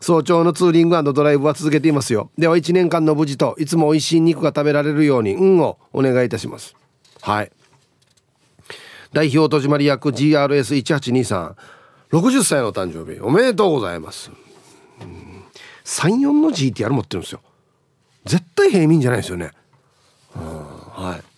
[0.00, 2.30] 早朝のツーリングドライブは続けていますよ。
[2.38, 6.74] では1年間の無事といつも美味しい肉が食べられるように運をお願いいたします。
[7.20, 7.52] はい。
[9.12, 11.54] 代表戸締まり役 GRS1823
[12.12, 13.20] 60歳の誕生日。
[13.20, 14.30] おめでとうございます。
[15.84, 17.40] 34の GTR 持ってるんですよ。
[18.24, 19.50] 絶対平民じゃないですよね。
[20.34, 21.30] はい。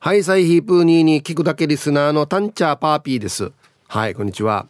[0.00, 3.52] ハイサイヒープーニーに聞くだけリスナーのタンチャーパーピーです。
[3.88, 4.66] はいこんにちは。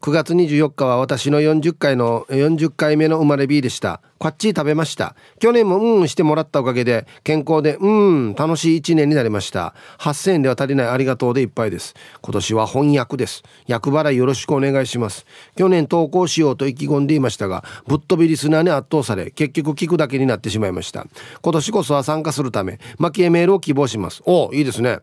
[0.00, 4.00] 9月24日は私の40回の40回目の生まれ日でした。
[4.16, 5.14] こっち食べました。
[5.40, 9.74] 去年もうんしてもらったおかげで健康でうん楽しい1年になりました。
[9.98, 11.94] 8000円では足りないありがとうでいっぱいです。
[12.22, 13.42] 今年は翻訳です。
[13.66, 15.26] 役払いよろしくお願いします。
[15.54, 21.06] 去年投稿しようと意気込んでいましたがぶっ飛びリスナーに圧倒され結局聞くだけになってしまいました。
[21.42, 24.22] 今年こそは参加するため蒔絵メールを希望します。
[24.24, 25.00] おいいですね。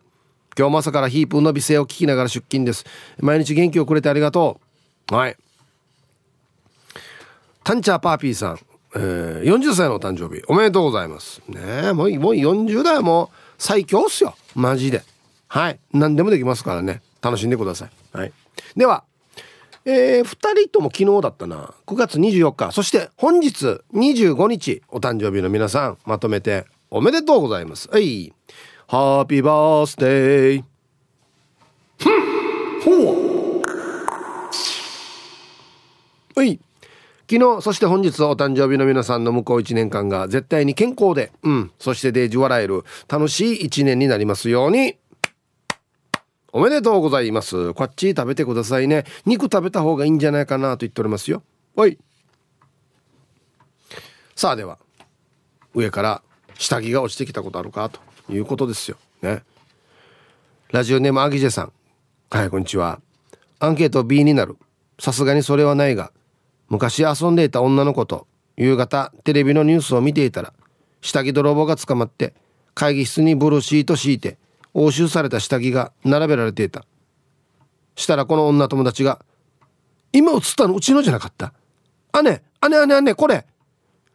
[0.57, 2.83] 今日も朝からヒープの美声を聞きながら出勤です。
[3.19, 4.66] 毎日元気をくれてありがとう。
[5.09, 5.37] はい。
[7.63, 8.59] タンチャーパーピーさん、
[8.95, 10.41] えー、40歳のお誕生日。
[10.47, 11.41] おめでとうございます。
[11.47, 14.35] ねもうもう40代も最強っすよ。
[14.55, 15.03] マジで。
[15.47, 15.79] はい。
[15.93, 17.01] 何でもできますからね。
[17.21, 18.17] 楽しんでください。
[18.17, 18.33] はい。
[18.75, 19.03] では
[19.89, 21.73] えー、2人とも昨日だったな。
[21.85, 22.73] 9月24日。
[22.73, 27.89] そして本日25日お誕生日の皆さんまとめておめでとうございます。
[27.89, 28.33] はい。
[28.87, 30.63] ハッピーバースデー。
[31.97, 33.05] ふん。
[33.05, 33.16] ほう。
[36.37, 36.59] はい。
[37.27, 41.71] 昨日そして本日お誕生日の皆さんの向こう1年間が絶対に健康でうん。
[41.79, 44.99] そしてデージ笑える楽しい1年になりますように。
[46.53, 47.73] おめでとうございます。
[47.73, 49.05] こっち食べてくださいね。
[49.25, 51.41] 肉食べた方がいいんじゃないかなと言っておりますよ。
[51.75, 51.97] はい。
[54.35, 54.77] さあでは
[55.73, 56.21] 上から
[56.53, 57.99] 下着が落ちてきたことあるかと
[58.31, 58.97] いうことですよ。
[59.23, 59.41] ね。
[60.69, 61.73] ラジオネームアギジェさん。
[62.29, 63.01] はいこんにちは。
[63.57, 64.55] アンケート B になる。
[64.99, 66.11] さすがにそれはないが
[66.69, 68.27] 昔遊んでいた女の子と
[68.57, 70.53] 夕方テレビのニュースを見ていたら
[71.01, 72.33] 下着泥棒が捕まって
[72.73, 74.37] 会議室にブルーシート敷いて
[74.73, 76.85] 押収された下着が並べられていた。
[77.95, 79.23] したらこの女友達が
[80.13, 81.53] 「今映ったのうちのじゃなかった？
[82.21, 83.45] 姉姉姉姉これ。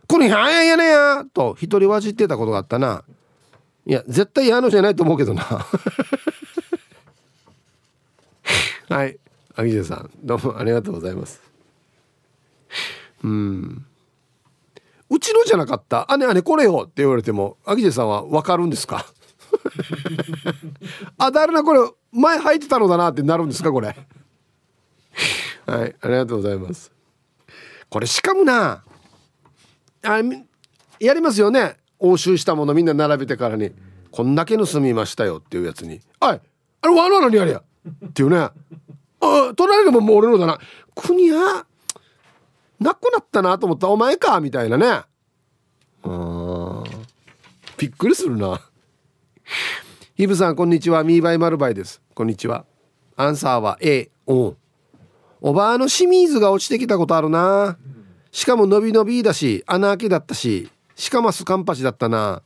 [0.07, 3.03] これやややねや」と一人わじってたことがあったな
[3.87, 5.43] いや絶対矢野じゃないと思うけどな
[8.89, 9.19] はい
[9.57, 11.41] アギジェさんどうもありがとうございます
[13.25, 13.87] うん。
[15.11, 19.05] うちのじゃなかった「姉姉これよ」って言われてもアギジェさんは分かるんですか？
[21.19, 21.81] あ誰なこれ
[22.13, 23.89] 前履いてたのだなってなるんですかこれ？
[25.67, 26.91] はいありがとうございます。
[27.91, 28.83] これしかもな
[30.03, 30.21] あ
[30.99, 31.77] やりますよね？
[31.99, 33.71] 押収したものみんな並べてからに
[34.11, 36.41] 「こんだけ盗みましたよ」っていうやつに「はい
[36.81, 37.63] あれわなのにやれや」
[38.09, 38.39] っていうね
[39.21, 40.59] 「あ隣でももう俺のだな。
[40.95, 41.65] 国や
[42.83, 43.89] なくなったなと思った。
[43.89, 45.03] お前かみたいなね。
[46.05, 46.85] うん。
[47.79, 48.61] びっくりするな。
[50.15, 51.05] ヒブさんこんにちは。
[51.05, 52.03] ミーバイマルバイです。
[52.15, 52.65] こんにちは。
[53.17, 54.55] アンサーは A お
[55.41, 57.79] おばあの清水が落ちてきたことあるな。
[58.31, 62.43] しかも伸び伸びだし穴開けだったししかもスカンパチだったな。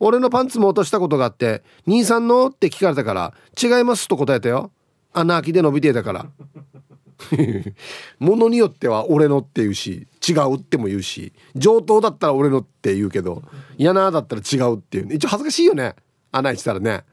[0.00, 4.70] 俺のパンツも落としたことがあって「兄さんの?」って聞かれたから「違います」と答えたよ。
[5.12, 6.26] 穴開きで伸びてたから。
[8.18, 13.42] ものによっては俺のって言うし違うっても言うし上等だったら俺のって言うけど
[13.76, 15.14] 嫌なだったら違うっていう。
[15.14, 15.94] 一応恥ずかしいよね。
[16.32, 17.04] 穴開いてたらね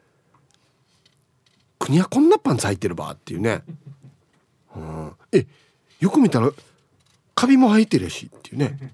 [1.79, 3.63] 国はこんなパンツ履いてるばっていうね、
[4.75, 5.45] うん、え
[5.99, 6.51] よく見たら
[7.35, 8.77] カビも履いてるしっていうね。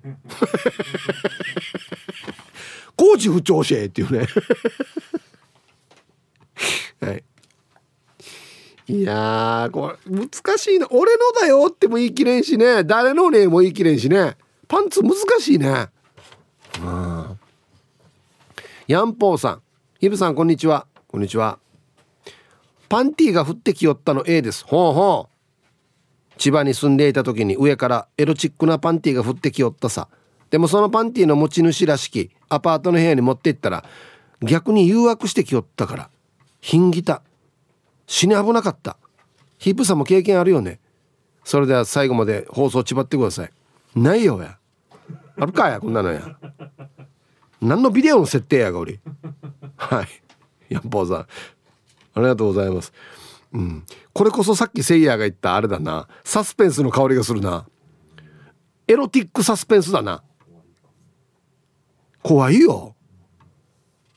[2.95, 4.27] 工事不調子っていうね。
[6.99, 7.23] はい。
[8.89, 10.87] いやこれ難しいな。
[10.91, 12.83] 俺のだよっても言い切れんしね。
[12.85, 14.37] 誰のねも言い切れんしね。
[14.67, 15.87] パンツ難しいね。
[16.81, 17.39] うん。
[18.87, 19.61] ヤンポーさん。
[19.99, 20.87] ヒブさんこんにちは。
[21.07, 21.59] こんにちは。
[22.87, 24.63] パンティーが降ってきよったの A です。
[24.65, 26.39] ほうほう。
[26.39, 30.07] 千葉に住んでいた時に上からエロチックなパンティーが降ってきよったさ。
[30.49, 33.83] でもそのパンティーの持ち主らしきアパートの部屋に持って行ったら
[34.41, 36.09] 逆に誘惑してきよったから。
[36.61, 37.21] ひんぎた。
[38.07, 38.97] 死に危なかった。
[39.57, 40.79] ヒップさんも経験あるよね。
[41.43, 43.51] それでは最後まで放送ちばってください。
[43.95, 44.57] ないよや。
[45.39, 46.37] あるかやこんなのや。
[47.61, 48.99] 何のビデオの設定やがおり
[49.75, 50.07] はい。
[50.69, 51.17] ヤンポーさん。
[51.19, 51.27] あ
[52.17, 52.91] りがとうございます。
[53.53, 53.85] うん。
[54.13, 56.07] これこそさっきセイヤーが言ったあれだな。
[56.23, 57.67] サスペンスの香りがするな。
[58.87, 60.23] エロティックサスペンスだな。
[62.23, 62.95] 怖いよ。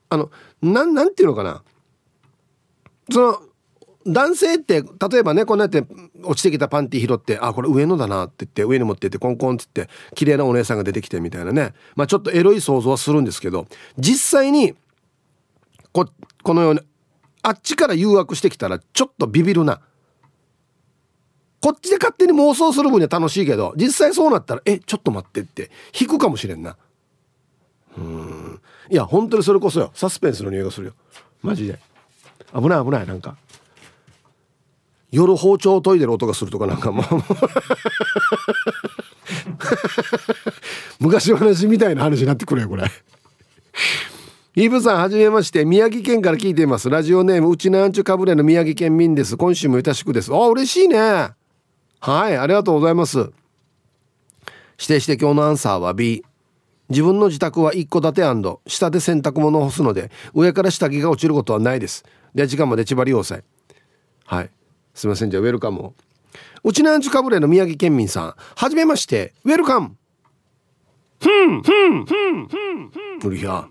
[0.09, 0.31] あの
[0.63, 1.63] なんなんていうのかな。
[3.11, 3.43] その
[4.07, 5.85] 男性って例えばねこんなやって
[6.23, 11.75] 落ちてきたパンティ拾ってあこれ上野だなって言って上に持ってってコンコンって言って綺麗なお姉さんが出てきてみたいなね。
[11.97, 13.67] まあちょっとエロい想像はするんですけど
[13.99, 14.75] 実際に
[15.93, 16.09] こ
[16.43, 16.81] このように
[17.43, 19.81] あっちから誘惑してきたらちょっとビビるな。
[21.61, 26.77] こっちで勝手に妄想する分には楽しいけど実際そうなったらえちょっと待ってって引くかもしれんな。
[27.99, 28.61] うん。
[28.91, 29.91] いや本当にそれこそよ。
[29.95, 30.93] サスペンスの匂いがするよ。
[31.43, 31.79] マジで。
[32.55, 33.37] 危ない危ないなんか。
[35.13, 37.05] 夜包丁を研いでる音がするとかなんかもう。
[41.01, 42.85] 昔話みたいな話になってくるよこれ。
[44.55, 45.65] イブさんはじめまして。
[45.65, 46.91] 宮城県から聞いています。
[46.91, 49.37] ラジオネームうちなんちゅかぶれの宮城県民です。
[49.37, 50.35] 今週もよたしくです。
[50.35, 50.99] あ嬉しいね。
[50.99, 51.35] は
[52.31, 53.19] いありがとうございます。
[53.19, 53.33] 指
[54.87, 56.25] 定して今日のアンサーは B
[56.89, 58.23] 自分の自宅は一戸建て。
[58.67, 62.05] 下で洗濯物を干すので上から下着が落ちることはないです。
[62.35, 63.39] で時間まで千葉利用さ
[64.25, 64.51] はい。
[65.01, 65.31] すいません。
[65.31, 65.95] じゃあウェルカム
[66.63, 68.35] うちなんちゅかぶれの宮城県民さん。
[68.55, 69.33] はじめまして。
[69.45, 69.97] ウェルカム。
[71.19, 73.27] ふんふんふんふんふん。
[73.27, 73.67] うりひゃ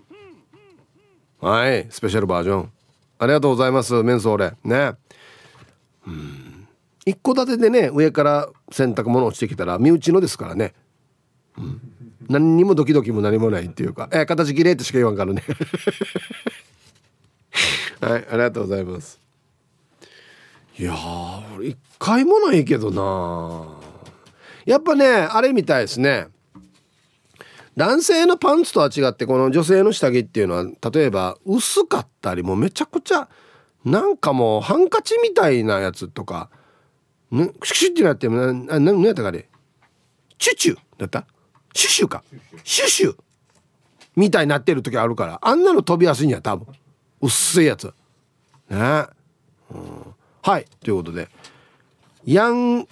[1.38, 1.86] はい。
[1.88, 2.72] スペシャルバージョン。
[3.20, 4.02] ありがとうございます。
[4.02, 4.54] メンソーレ。
[4.64, 4.94] ね。
[6.04, 6.66] うん。
[7.06, 10.74] 一戸建てでね上から洗濯物落ちてきたら身内のですからね、
[11.56, 11.80] うん、
[12.28, 14.08] 何にもドキドキも何もないっていうか。
[14.10, 15.44] えー、形綺麗ってしか言わんからね。
[18.02, 18.26] はい。
[18.28, 19.20] ありがとうございます
[20.80, 23.66] いやー一回もないけどな。
[24.64, 26.28] やっぱねあれみたいですね。
[27.76, 33.28] 男性のパンツとは違ってこの女性の下着っていうのは例えば薄かったりもうめちゃくちゃ
[33.84, 36.48] なんかもうハンカチみたいなやつとか
[37.30, 39.50] クシュクシュってなってもなな何やったかね
[40.38, 41.26] チュチュだった？
[41.74, 42.24] シュシュか？
[42.64, 43.16] シュシュ
[44.16, 46.66] みたいになってる時あるからあんなの飛びやすいんや多分。
[47.20, 47.92] 薄いやつ。
[48.70, 49.04] ね、
[49.70, 50.09] うん、
[50.42, 50.66] はい。
[50.82, 51.28] ということで。
[52.24, 52.86] ヤン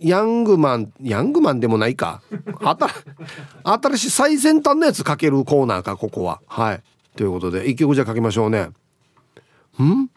[0.00, 2.22] ヤングマンヤングマンでもないか。
[3.64, 6.40] 新しい最先端のやつかけるコーナーかここは。
[6.46, 6.82] はい。
[7.16, 8.70] ということで一曲じゃかけましょうね。
[9.80, 10.10] ん？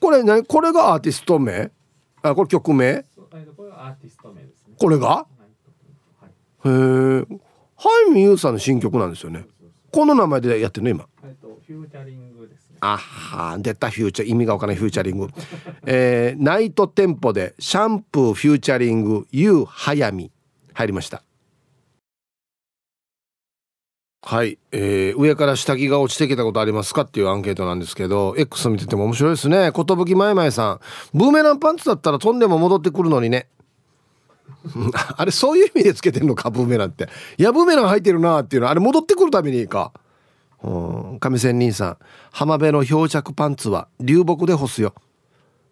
[0.00, 1.70] これねこれがアーティスト名？
[2.22, 3.04] あこれ曲名？
[4.78, 5.26] これが、
[6.64, 7.26] へえ
[7.76, 9.46] ハイミユーさんの新曲なんですよね。
[9.92, 11.06] この名前でやってるの今？
[11.66, 12.62] フューチャリングです。
[12.62, 15.28] ねあは出たフューチャー意味がわからないフューチャリング。
[15.86, 20.30] えー、ナイトテンポでシャンプーフューチャリング You 早見
[20.74, 21.22] 入りました。
[24.20, 29.70] はい、えー、上から下着が落ちてきたことありますかっていうアンケートなんですけど X 見てても面白いですね。
[29.74, 30.80] 寿まいまいさん。
[31.16, 33.48] ブーメランパンツだったら飛んでも戻ってくるのにね。
[35.16, 37.08] あれそういう意味でつけてんのかブーメランって。
[37.38, 38.66] いやブーメラン入ってるなっていうの。
[38.66, 39.92] はあれ戻ってくるためにか。
[39.96, 40.03] うん
[41.20, 41.98] 上仙人さん
[42.30, 44.94] 浜辺の漂着パンツは流木で干すよ。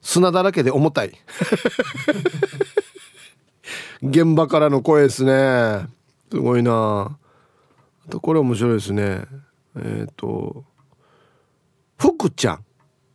[0.03, 1.13] 砂だらけで重たい。
[4.03, 5.87] 現場からの声ですね。
[6.31, 7.19] すごいな。
[8.07, 9.25] あとこれ面白いですね。
[9.77, 10.65] えっ、ー、と
[11.99, 12.65] 福ちゃん。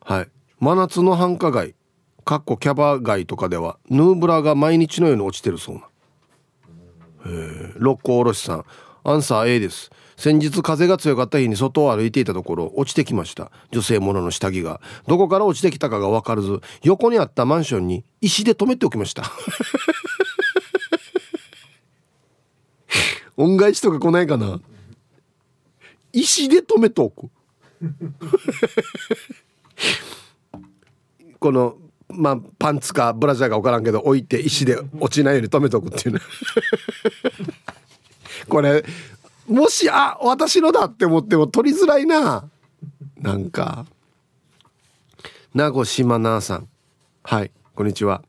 [0.02, 0.30] はい。
[0.60, 1.76] 真夏の繁華街。
[2.24, 5.82] かっこキャバ街とかではヌーブラが毎日のように落ちてるそうな。
[7.26, 8.66] え六甲おろしさん。
[9.04, 9.92] アンサー A です。
[10.18, 13.52] 先日風が強かった日に外を歩いていたところ落ちてきました。
[13.72, 14.82] 女性ものの下着が。
[15.06, 19.24] どこから落ちてきたかが分からず横にあったマンションに石で止めておきました。
[23.38, 24.60] 恩返しとか来ないかな。
[26.12, 27.30] 石で止めておく
[31.40, 31.78] この
[32.10, 36.22] まあパンツかブラジャーか分からんけど置いて石で落ちないように止めとくっていうね。
[38.50, 38.84] これ
[39.48, 42.50] もしあ私のだって思っても取りづらいな。
[43.20, 43.86] なんか。
[45.54, 46.68] 名護島奈さん。
[47.24, 48.24] はいこんにちは。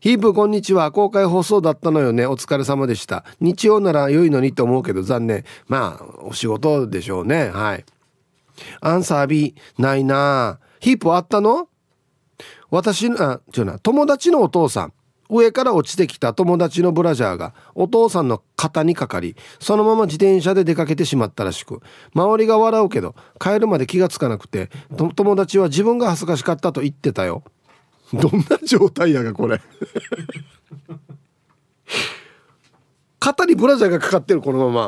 [0.00, 0.90] ヒープこんにちは。
[0.90, 2.26] 公開放送だったのよね。
[2.26, 3.24] お疲れ様でした。
[3.40, 5.44] 日曜なら良いのにと思うけど残念。
[5.68, 7.50] まあお仕事でしょうね。
[7.50, 7.84] はい。
[8.80, 11.68] アンサー B ないなヒープあったの？
[12.70, 13.78] 私のあ違うな。
[13.78, 14.92] 友達のお父さん。
[15.32, 21.80] 上から落ちてきた友達のブラジャーがお父さんの肩にかかりそのまま自転車で出かけてしまったらしく
[22.14, 24.70] 周りが笑うけど帰るまで気がつかなくて
[25.16, 27.42] 友達は自分が恥ずかしかったと言ってたよ。
[28.12, 29.58] どんな状態やがこれ。
[33.18, 34.80] 肩にブラジャーがかかってるこのまま。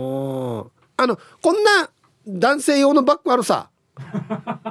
[0.00, 0.66] は
[0.96, 1.02] あ。
[1.02, 1.90] あのこんな
[2.26, 3.68] 男性用のバッグあるさ。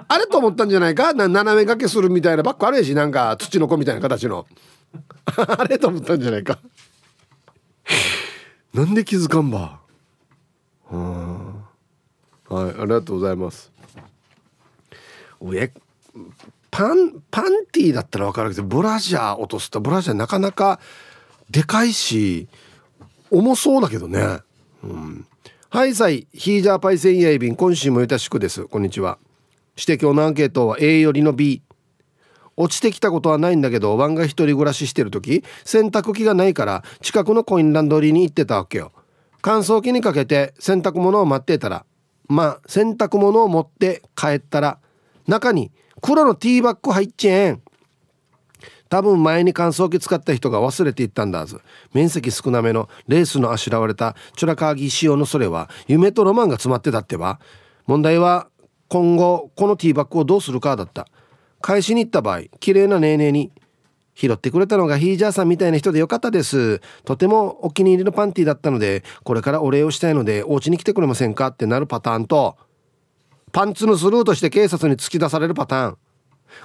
[0.08, 1.14] あれと思ったんじゃないか？
[1.14, 4.46] な斜め掛けするみたいなバッグあるやしなんか土の子みたいな形の
[5.58, 6.60] あれと思ったんじゃないか。
[8.74, 9.80] なんで気づかんば。
[10.90, 11.62] は
[12.52, 13.72] いありがとうございます。
[15.42, 15.72] 上
[16.72, 20.80] パンパンティーだったら分かるけどブラジャー落とすとブラジャーなかなか
[21.50, 22.48] でかいし
[23.32, 24.40] 重そうだけどね。
[24.84, 25.28] うん。
[25.70, 28.66] はいさいヒージャーパイセンヤイビン今週もよたしくです。
[28.66, 29.18] こんにちは。
[29.78, 31.62] 指摘のアンケートは A よりの B
[32.58, 38.92] 落ちてきたことはないんだけどワンが一人暮らししてる時洗濯機がないから近くのコインランドリーに行ってたわけよ。
[39.42, 41.86] 乾燥機にかけて洗濯物を待ってたら
[42.28, 44.80] まあ洗濯物を持って帰ったら
[45.28, 47.62] 中に黒のティーバッグ入っちゃえん。
[48.88, 51.60] 多分前に乾燥機使った人が忘れていったんだはず
[51.92, 57.40] 面積少なめのレースのあしらわれたチュラカーギ仕様のそれは夢とロマンが詰まってたってば。
[57.88, 58.48] 問題は
[58.88, 61.08] 今後このティーバッグをどうするかだった。
[61.62, 63.52] 返しに行った場合綺麗なネーネーに
[64.14, 66.80] 拾ってくれたのがヒージャーさんみたいな人でよかったです。
[67.04, 71.48] とてもお気に入りのパンティだったのでこれからお礼をしたいのでお家に来てくれませんか？
[71.48, 72.56] ってなるパターンと
[73.52, 75.98] パンツのスルーとして警察に突き出されるパターン。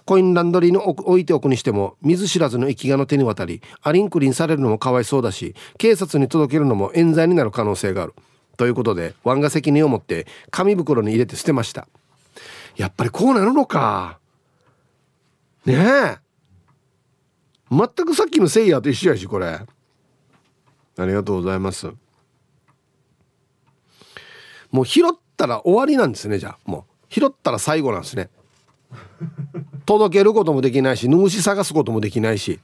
[0.05, 8.15] コインランドリーの置いておくにしても見ず知らずの生きがの手に渡りアリンクリンされるのもかわいそうだし警察に届けるのも冤罪になる可能性がある。
[8.57, 11.89] ということでワンが責任を持って紙袋に入れて捨てました。
[12.77, 14.20] やっぱりこうなるのか。
[15.67, 16.19] ねえ。
[17.71, 19.47] 全くさっきのせいやと一緒やしこれ。
[20.97, 21.91] ありがとうございます。
[24.71, 26.59] もう拾ったら終わりなんですねじゃあ。
[26.65, 28.31] もう拾ったら最後なんですね。
[29.87, 32.59] 届けることもできないし主探すこともできないし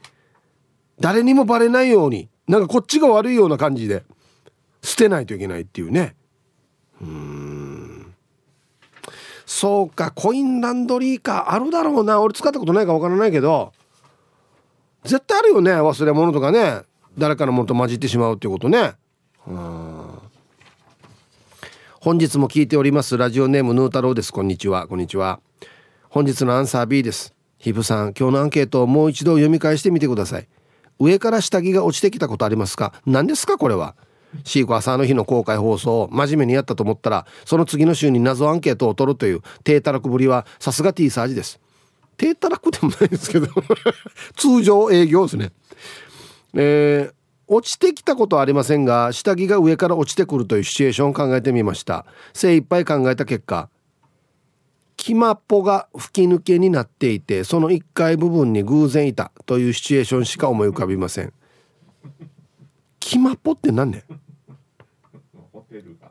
[0.99, 4.05] 誰にもバレないようになんかこっちが悪いような感じで
[4.83, 6.17] 捨てないといけないっていうね。
[7.01, 7.66] うん
[9.47, 12.21] そうかコインランドリーかあるだろうな。
[12.21, 13.73] 俺使ったことないかわからないけど。
[15.05, 16.83] 絶対あるよね忘れ物とかね。
[17.17, 18.95] 誰かのものと混じってしまうっていうことね。
[19.47, 20.19] うん。
[22.01, 23.17] 本日も聞いております。
[23.17, 24.33] ラジオネームヌー太郎です。
[24.33, 24.89] こんにちは。
[24.89, 25.41] こんにちは。
[26.09, 27.33] 本日のアンサー B です。
[27.59, 30.49] ヒブさん今日のアンケートをもう一度読み返してみてください。
[30.99, 32.93] 上から下着が落ちてきたことありますか？
[33.07, 33.59] 何ですか？
[33.59, 33.95] これは。
[34.45, 41.61] シーコ朝の日の公開放送を真面目にやったと思ったらその次の週に謎アンケートを取るという低たらくぶりはさすが T サージです。
[42.17, 43.49] 低たらくでもないですけど
[44.37, 45.53] 通常営業ですね。
[46.55, 47.15] えー、
[47.47, 52.07] 落ちてきたことはありませんが下着が上から落ちてくるというシチュエーションを考えてみました。
[52.33, 53.69] 精一杯考えた結果
[54.97, 61.33] キマっぽが吹き抜けになっていてその1階部分に偶然いたというシチュエーションしか思い浮かびません。
[62.99, 64.05] キマっぽって何ね
[65.83, 66.11] テルが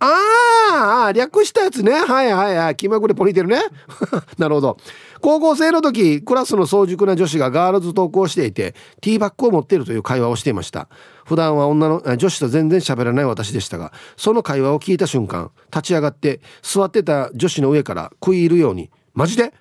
[0.00, 1.92] ああ略したやつね。
[1.92, 2.76] はいはいはい。
[2.76, 3.62] 気まぐれポニーテールね。
[4.38, 4.76] なるほど。
[5.20, 10.88] 高校生の時クラスの早熟な女子がガールズトークをしていてティーバッグを持っているという会話をしていました。
[11.24, 19.54] 普段は女の女子と全然喋らない私でしたがその会話を聞いた瞬間立ち上がって座ってた女子の上から食い入るように「マジで？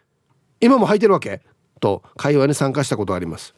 [0.60, 1.42] 今も履いてるわけ?」
[1.80, 3.54] と会話に参加したことがあります。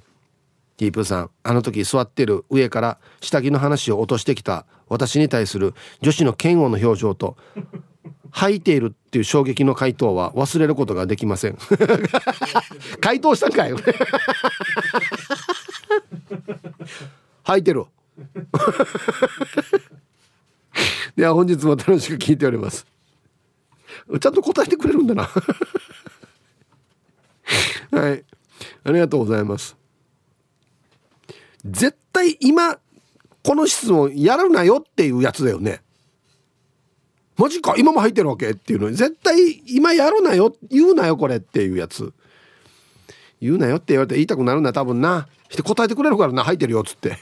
[0.78, 7.38] ティープさんあの時座ってる上から下着の話を落としてきた私に対する女子の嫌悪の表情と
[8.32, 11.57] 履いているっていう衝撃の回答は忘れることができません。
[12.99, 13.73] 回答したんかい
[17.45, 17.86] 履 いてる。
[21.15, 22.86] では本日も楽しく聞いております。
[24.19, 25.30] ちゃんと答えてくれるんだな。
[27.91, 28.26] はい。
[28.84, 29.78] ありがとうございます。
[31.66, 32.78] 絶対今
[33.43, 35.82] この質問やるなよっていうやつだよね。
[37.38, 38.89] マジか今も入ってるわけっていうの。
[38.89, 42.13] に絶対今やるなよ言うなよこれっていうやつ。
[43.41, 45.28] 言うなよって言われて言いたくなるんだ多分な。
[45.49, 47.18] して答えてくれるからな入ってるよっつって。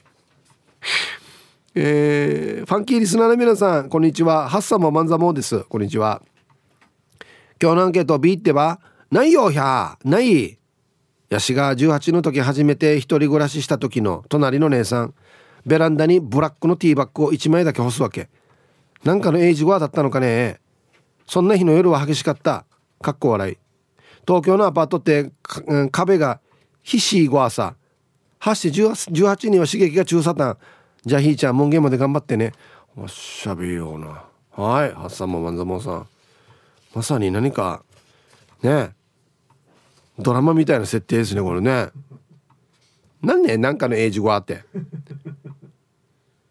[1.76, 4.48] えー、ファンキーリスナーの皆さんこんにちは。
[4.50, 5.64] ハッサンもマンザモです。
[5.64, 6.22] こんにちは。
[7.62, 8.80] 今日のアンケート B ってば
[9.10, 10.60] ないよひゃない。
[11.34, 15.15] ヤシが18の時初めて一人暮らしした時の隣の姉さん。
[15.65, 18.29] ベランダにブラックのティーバッグを1枚だけ干すわけ。
[19.03, 20.59] なんかのエイジゴアだったのかね。
[21.25, 22.65] そんな日の夜は激しかった。
[23.01, 23.57] かっこ笑い。
[24.27, 25.31] 東京のアパートって
[25.65, 26.39] うん壁が
[26.84, 27.77] ひしいゴアさ
[28.39, 30.57] 8時18人は刺激が中サタン
[31.03, 32.51] じゃあひーちゃん門限まで頑張ってね。
[32.95, 34.23] おっしゃべりような。
[34.51, 36.07] はいハッサンも万座もさん。
[36.93, 37.81] まさに何か
[38.61, 38.69] ね。
[38.69, 39.03] え
[40.24, 41.89] ドラマみたいな設定ですねこれね。
[43.21, 44.63] 何ねなんかの英字語あって。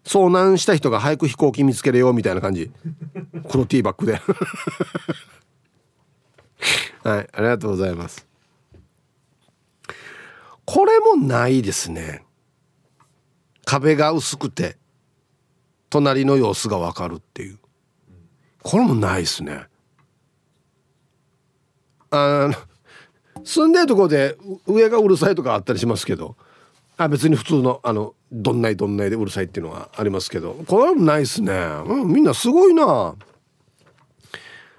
[0.04, 2.70] 遭難した人が早く飛行機見つけるよみたいな感じ。
[3.50, 4.20] 黒ティーバッグで。
[7.02, 8.26] はいありがとうございます。
[10.64, 12.24] これもないですね。
[13.64, 14.76] 壁が薄くて
[15.90, 17.58] 隣の様子がわかるっていう。
[18.62, 19.66] これもないですね。
[22.10, 22.54] あの
[23.44, 24.36] 住んでるところで
[24.66, 26.36] 上がうるさいとかあったりしますけど。
[26.98, 30.54] あ別に普通のあのどんないどんないでうるさいっていうのはありますけど。
[30.66, 31.52] これはないっすね、
[31.86, 33.14] うん、みんなすごいな。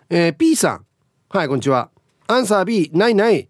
[0.09, 0.85] えー、P さん。
[1.29, 1.89] はいこんにちは。
[2.27, 3.49] アンサー B ないない。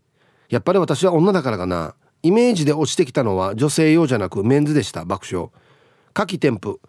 [0.50, 1.96] やっぱり私は女だからかな。
[2.22, 5.04] イメージで落ちてきたのは女性用じゃなくメンズでした。
[5.04, 5.50] 爆笑。
[6.14, 6.80] 夏季添付。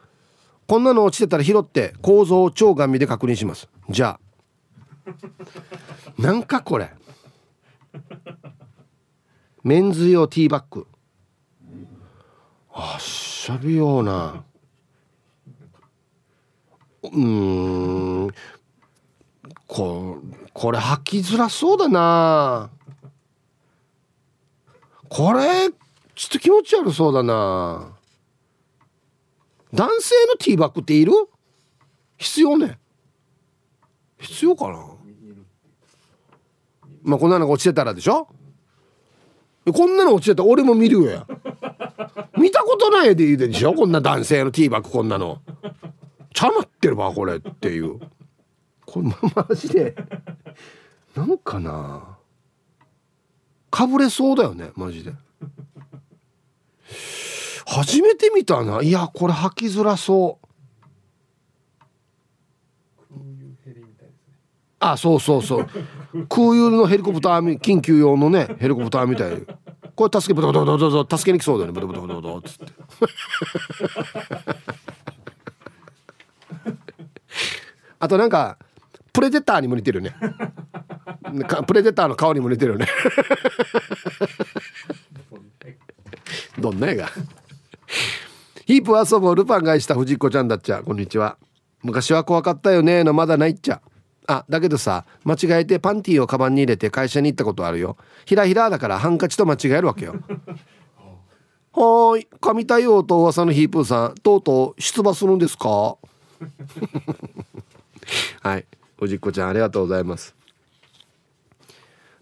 [0.67, 3.69] こんなの落ちてたら拾って構造を超顔見で確認します。
[3.91, 4.21] じゃあ。
[6.19, 6.91] なんかこれ。
[9.65, 10.87] メンズ用ティーバッグ。
[12.71, 14.45] あしゃびような。
[17.03, 18.29] うん。
[19.67, 20.19] こ
[20.53, 22.71] これ履きづらそうだな。
[25.09, 25.71] これ
[26.15, 27.97] ちょっと気持ち悪そうだな。
[29.73, 31.13] 男性のティーバッグっている？
[32.19, 32.79] 必要ね。
[34.19, 34.87] 必要かな？
[37.03, 38.29] まあこんなのが落ちてたらでしょ？
[39.73, 41.27] こんなの落ちてた俺も見るよや。
[42.37, 43.73] 見たことないで言うでしょ？
[43.73, 45.41] こんな男性のティーバッグこんなの。
[46.35, 48.01] ちゃまってるわこれっていう。
[48.85, 49.95] これマジで。
[51.15, 52.17] なんかな。
[53.71, 55.13] かぶれそうだよねマジで。
[57.67, 58.83] 初めて見たな。
[58.83, 60.44] いやこれ履きづらそう。
[64.93, 65.69] あそうそうそう。
[66.29, 69.43] 空輸のヘリコプター緊急用のねヘリコプターみたい。
[69.95, 71.75] これ助けブドブドブド助けに来そうだよね。
[71.75, 72.73] ブドブドブドブドっつって
[77.99, 78.59] あとなんか
[79.13, 80.15] プレデターにも似てるね
[81.67, 82.87] プレデターの顔にも似てるよね
[86.59, 87.09] どんな絵が
[88.67, 91.39] ヒープ遊ぼうルパンがした藤子ちゃんだっちゃこんにちは
[91.83, 93.81] 昔は怖かったよねのまだないっちゃ
[94.27, 97.97] あだけどさ間違えてパンティーをカバンに入れて会社に行ったことあるよ。
[98.25, 100.15] ひらひらだからハンカチと間違えるわけよ。
[101.73, 102.27] はい。
[102.41, 105.69] 神対応と噂のヒープーさんとうとう出馬するんですか？
[108.43, 108.65] はい。
[108.99, 110.35] おじっこちゃんありがとうございます。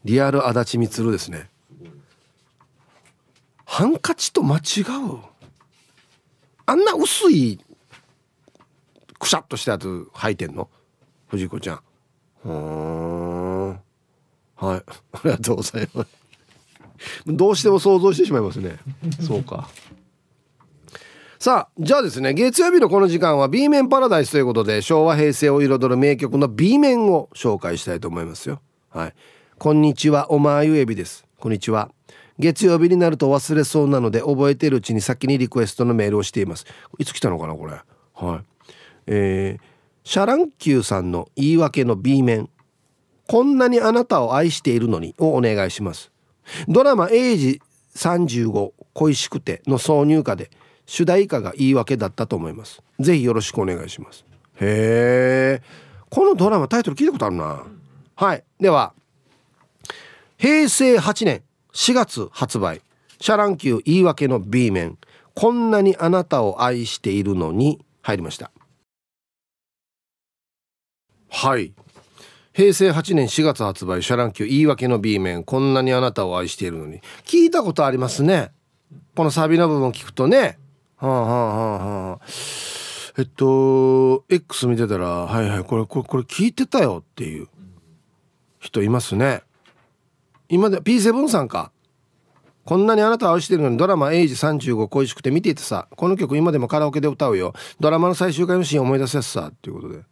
[0.05, 1.51] リアル足立みつるですね。
[3.65, 5.19] ハンカチと間違う？
[6.67, 7.61] あんな薄い
[9.19, 10.69] くしゃっとしたやつ履いてんの？
[11.29, 11.81] 藤子ちゃん
[12.49, 13.79] は
[14.61, 14.83] い。
[15.13, 16.11] ありがとうございます。
[17.27, 18.77] どうしても想像してしまいますね。
[19.21, 19.69] そうか。
[21.39, 28.61] さあじゃあですね月曜日のこの時間は B 面パラダイスということで昭和平成を彩る名曲の B 面を紹介したいと思いますよ。
[28.91, 29.15] はい。
[29.59, 31.25] こんにちはおまゆえびです。
[31.39, 31.91] こんにちは。
[32.39, 36.65] 月曜日になると忘れそうなので覚えているうちに先にリクエストのメールをしています。
[36.99, 37.73] いつ来たのかなこれ。
[38.15, 38.41] はい。
[39.09, 39.72] えー、
[40.05, 42.49] シャ乱Qさんの言い訳の B 面。
[43.29, 46.11] こんなにあなたを愛しているのにをお願いします。
[46.69, 47.61] ドラマ「エイジ
[47.95, 50.51] 35恋しくて」の挿入歌で
[50.87, 52.83] 主題歌が言い訳だったと思います。
[52.99, 54.25] ぜひよろしくお願いします。
[54.61, 55.63] へえ。
[56.11, 57.65] このドラマタイトル聞いたことあるな。
[58.17, 58.45] はい。
[58.61, 58.93] では
[60.37, 61.43] 平成8年
[61.73, 62.83] 4月発売
[63.21, 64.99] シャ乱Q 言い訳の B 面。
[65.35, 68.51] こんなにあなたを愛しているのに入りました。
[71.33, 71.73] はい。
[72.53, 77.01] 平成8年4月発売シャ乱Q 言い訳の B 面こんなにあなたを愛しているのに。
[77.25, 78.53] 聞いたことありますね。
[79.17, 80.59] このサビの部分聞くとね。
[80.99, 82.21] はあはあはあはあ。
[83.19, 87.49] えっと X 見てたらはいはいこれこれこれ聞いてたよっていう
[88.61, 89.43] 人いますね。
[90.51, 91.73] 今で P7 さんか。
[92.65, 95.89] こんなにあなたを愛してるのにドラマ「エイジ35恋しくて見ていてさ。
[95.97, 97.55] この曲今でもカラオケで歌うよ。
[97.81, 99.49] ドラマの最終回のシーン思い出すやつさ。
[99.51, 100.12] っていうことで。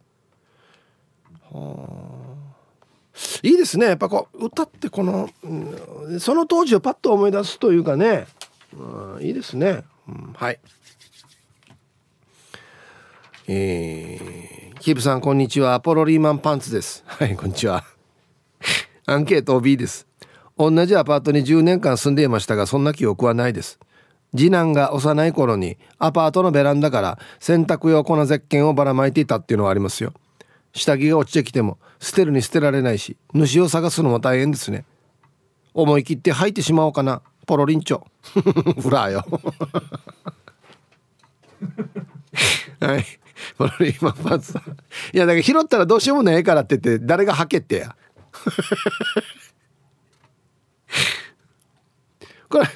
[3.43, 3.87] いいですね。
[3.87, 8.27] やっぱこう歌ってこの、うん、その当時をパッと思い出すというかね、
[8.73, 10.59] うん、いいですね、うん、はい。
[13.47, 15.73] えー、キープさんこんにちは。
[15.73, 17.03] アポロリーマンパンツです。
[17.05, 17.83] はいこんにちは。
[19.05, 20.07] アンケート B です。
[20.57, 23.79] 同じアパートに10年間住んでいましたがそんな記憶はないです。
[24.33, 30.13] 次男が幼い頃にアパートのベランダから洗濯用粉石鹸をばらまいていたっていうのはありますよ。
[30.73, 34.85] 下着が落ちてきても捨てるに捨てられないし主を探すのも大変ですね。
[35.73, 38.03] 思い切って吐いてしまおうかなポロリンチョ。
[38.81, 39.25] フラーよ。
[42.79, 43.05] はい。
[43.57, 44.53] ポロリンマパンツ。
[45.13, 47.95] いやだから拾ったらどうしようもないからって言って誰が吐けってや。
[52.49, 52.67] これ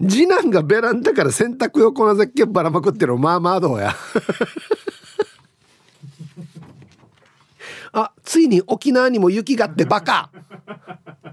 [0.00, 3.94] 次男がベランダから洗濯用粉石鹸ばらまくってのまあまあどうや。
[7.98, 10.30] あついに沖縄にも雪があってバカ。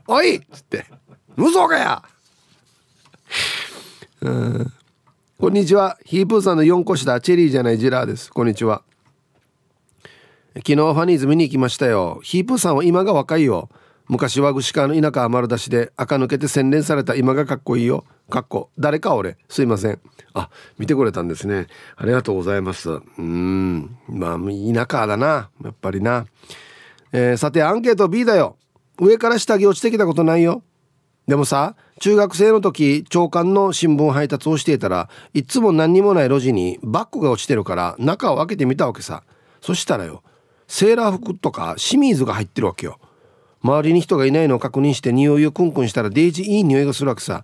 [0.08, 0.86] おいっつって。
[1.36, 2.02] 嘘かや。
[5.38, 5.98] こんにちは。
[6.06, 8.32] ヒープーさんの4個下チェリーじゃないジラーです。
[8.32, 8.82] こんにちは。
[10.56, 12.22] 昨日ファニーズ見に行きましたよ。
[12.24, 13.68] ヒープーさんは今が若いよ。
[14.14, 18.06] 昔は串川の田舎は丸出しで垢抜けて洗練された今がかっこいいよ。
[18.30, 19.38] かっこ誰か俺。
[19.50, 20.00] すいません。
[20.36, 21.66] あ見てくれたんですね。
[21.96, 22.92] ありがとうございます。
[22.92, 23.98] うん。
[24.08, 25.50] まあ田舎だな。
[25.64, 26.28] やっぱりな、
[27.12, 28.56] えー、さてアンケート B だよ。
[29.00, 30.62] 上から下着落ちてきたことないよ。
[31.28, 39.24] でもさ中学生の時長官の新聞配達をしていたらいつも何にもない路地にバッグが落ちてるから中を開けてみたわけさ。
[39.60, 40.22] そしたらよ
[40.68, 43.00] セーラー服とか清水が入ってるわけよ。
[43.64, 47.44] 周りに人がいないのを確認して匂いをクンクンしたらデイジーいい匂いがするわけさ。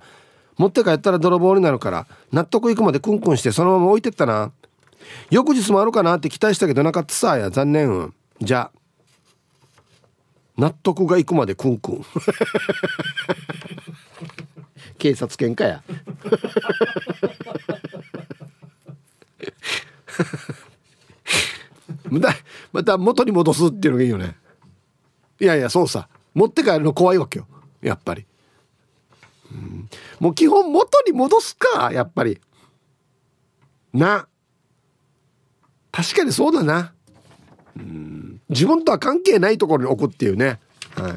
[0.58, 4.52] 持って帰ったら泥棒になるから納得いくまでクンクンしてそのまま置いてったな。
[5.32, 8.14] 翌日もあるかなって期待したけどなかったさや残念。
[8.42, 8.80] じゃあ
[10.58, 12.06] 納得がいくまでクンクン。
[15.00, 15.82] 警察犬かや。
[22.10, 22.36] また
[22.74, 24.36] また元に戻すっていうのがいいよね
[25.40, 26.08] いやいやそうさ。
[26.34, 27.48] 持って帰るの怖いわけよ。
[27.82, 28.26] やっぱり、
[29.52, 32.40] うん、もう基本元に戻すかやっぱり。
[33.94, 34.28] な。
[35.92, 36.94] 確かにそうだな。
[37.76, 38.42] うん。
[38.50, 40.60] 自分とは関係ないところに置くっていうね。
[40.96, 41.14] はい。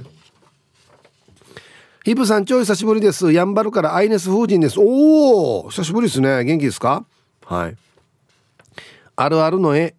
[2.04, 3.32] ヒブさん超久しぶりです。
[3.32, 4.80] やんばるからアイネス風神です。
[4.80, 6.42] おお久しぶりですね。
[6.44, 7.04] 元気ですか？
[7.44, 7.76] はい。
[9.14, 9.94] あるあるの絵。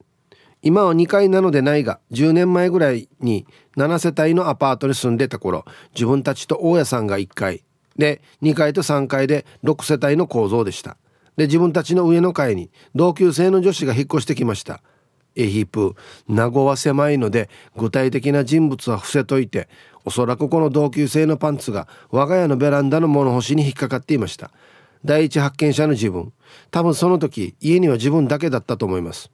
[0.65, 3.45] 今は2階なのでないが10年前ぐらいに
[3.75, 7.63] 7世帯のアパートに住んでた頃自分たちと大家さんが1階。
[7.97, 10.97] で2階と3階で6世帯の構造でした。
[11.35, 14.81] で自分たちの上の階に同級生の女子が引っ越してきました。
[15.35, 15.95] エヒープ
[16.27, 19.67] 名護は狭いので具体的な人物は伏せといて
[20.05, 24.51] おそらくこの同級生のパンツが我が家のベランダの物干しに引っかかっていました。
[25.03, 26.31] 第一発見者の自分。
[26.71, 29.29] 多分その時家には自分だけだったと思います。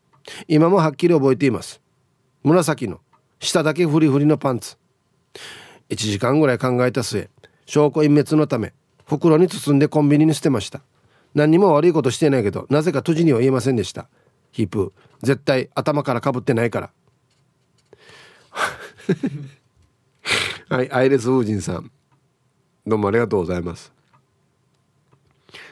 [0.48, 1.82] 今もはっきり覚えています。
[2.44, 3.00] 紫の
[3.40, 4.78] 下だけフリフリのパンツ。
[5.90, 7.30] 1時間ぐらい考えた末
[7.66, 8.74] 証拠隠滅のため
[9.06, 10.82] 袋に包んでコンビニに捨てました。
[11.36, 14.08] 何にも悪いことしてないけどなぜか閉じには言えませんでした。
[14.52, 16.92] ヒープ絶対頭からかぶってないから。
[20.70, 21.92] はいアイレスウージンさん。
[22.86, 23.99] どうもありがとうございます。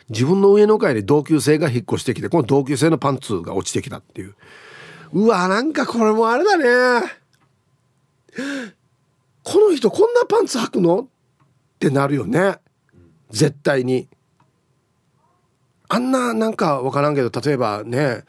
[0.09, 4.35] 自分の上の階に同級生が引っ越してきてこの同級生のパンツが落ちてきたっていう。
[5.13, 7.07] うわなんかこれもあれだね。
[9.43, 10.99] この人こんなパンツ履くの？
[11.01, 11.07] っ
[11.79, 12.57] てなるよね。
[13.29, 14.07] 絶対に。
[15.89, 18.25] あんななんか分からんけど例えばね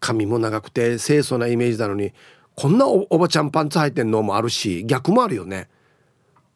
[0.00, 2.12] 髪も長くて清楚なイメージなのに
[2.56, 5.68] こんなおばちゃんパンツ履いてんのもあるし逆もあるよね。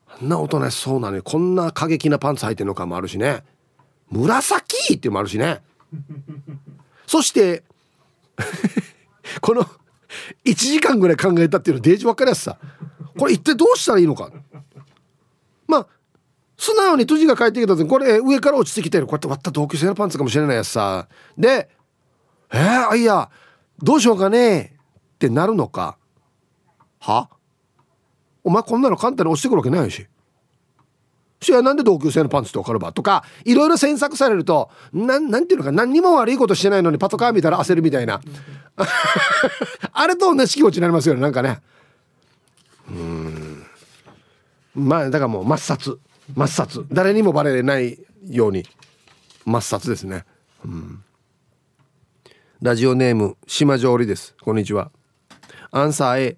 [0.08, 3.44] あんなおとなしそうなのにこんな過激なパンツ履いてんのかもあるしね。
[4.10, 5.62] 紫っていうのもあるしね。
[7.06, 7.62] そして
[9.40, 9.62] この
[10.44, 12.58] 1時間ぐらい考えたっていうのデージ分かりやすさ。
[13.18, 14.30] これ一体どうしたらいいのか。
[15.66, 15.86] まあ
[16.56, 19.06] 素直に辻が帰ってきた時にこれ上から落ちてきてる。
[19.06, 21.08] こうやって割った同級生のパンツかもしれないやつさ。
[21.36, 21.68] で
[22.52, 23.30] 「えー、あいや
[23.82, 24.76] どうしようかね」
[25.16, 25.98] ってなるのか。
[27.00, 27.28] は？
[28.42, 30.06] お前こんなの簡単に落ちてくるわけないし。
[31.40, 38.20] そやなんで同級生のパンツって分かるばとかいろいろ詮索されるとなんなんていうのか何にも悪いことしてないのにパトカー見たら焦るみたいな。
[39.92, 41.60] あれと同じ気持ちになりますよねなんかね。
[42.88, 43.66] うん。
[44.74, 45.98] まあだからもう抹殺。
[46.34, 46.84] 抹殺。
[46.90, 48.64] 誰にもバレないように
[49.46, 50.24] 抹殺ですね。
[50.64, 51.02] うん。
[52.62, 54.34] ラジオネーム島上りです。
[54.42, 54.90] こんにちは。
[55.70, 56.36] アンサー A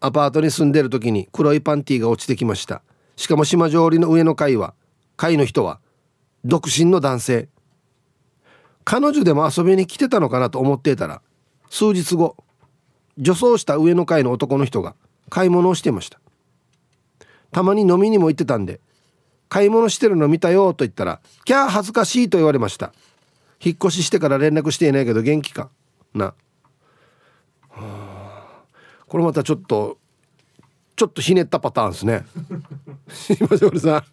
[0.00, 2.82] アパートに住んでる時に黒いパンティーが落ちてきました。
[3.20, 4.72] しかも島上りの上の階は
[5.18, 5.78] 階の人は
[6.42, 7.48] 独身の男性。
[8.82, 11.20] 彼女でも遊びに来てたのかなと思っていたら
[11.68, 12.34] 数日後
[13.18, 14.94] 女装した上の階の男の人が
[15.28, 16.18] 買い物をしてました。
[17.52, 18.80] たまに飲みにも行ってたんで
[19.50, 22.94] 買い物してるの見たよと言ったらキャー恥ずかしいと言われました。
[23.62, 25.68] 引っ越ししてから連絡していないけど元気か？
[26.14, 26.32] な。
[29.06, 29.98] これまたちょっと
[31.00, 32.26] ちょっとひねったパターンですね。
[33.08, 33.94] すいません俺さん。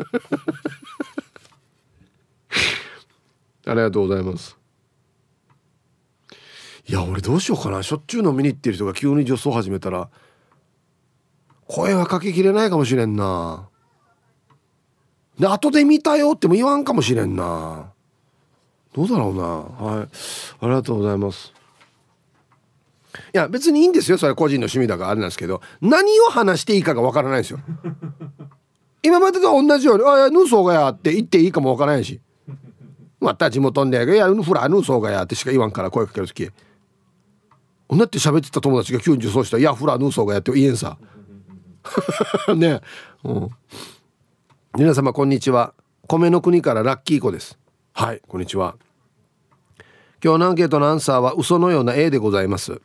[3.69, 4.57] ありがとうございます。
[6.87, 7.83] いや俺どうしようかな。
[7.83, 10.09] しょっちゅう飲みに行ってる人が急に女装始めたら
[11.65, 13.67] 声はかけきれないかもしれんな。
[15.37, 17.91] で後で見たよっても言わんかもしれんな。
[18.93, 19.43] どうだろうな。
[19.43, 20.07] はい。
[20.61, 21.56] ありがとうございます。
[23.33, 24.17] いや別にいいんですよ。
[24.17, 25.61] それ個人の趣味だからあれなんですけど。
[25.81, 27.59] 何を話していいかがわからないですよ。
[29.03, 32.19] 今までと同じように「あいやヌーソーがや」って言っていいかもわからないし。
[33.19, 36.49] また地元で「いやフラヌーソーがや」ってしか言わんから声かける時。
[37.89, 40.97] 女って喋ってた友達が急に受賞したら「いやフラヌーソーがや」って言えんさ。
[42.55, 42.81] ね。
[43.23, 43.49] うん。
[44.77, 45.73] 皆様こんにちは。
[46.07, 47.57] 米の国からラッキー子です。
[47.93, 48.75] はいこんにちは。
[50.23, 52.81] 今日のアンケートのアンサーは嘘のような A でございます、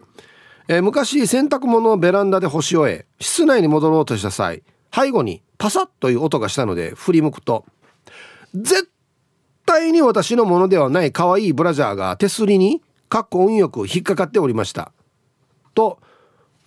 [0.68, 4.62] えー、昔洗濯物をベランダで干し終え室内に戻ろうとした際
[4.94, 7.64] 背後にパサッという音がしたので振り向くと
[8.54, 8.90] 絶
[9.64, 14.92] 対に私のものではない可愛いブラジャーが手すりにかっこ運よく引っかかっておりました。
[15.74, 15.98] と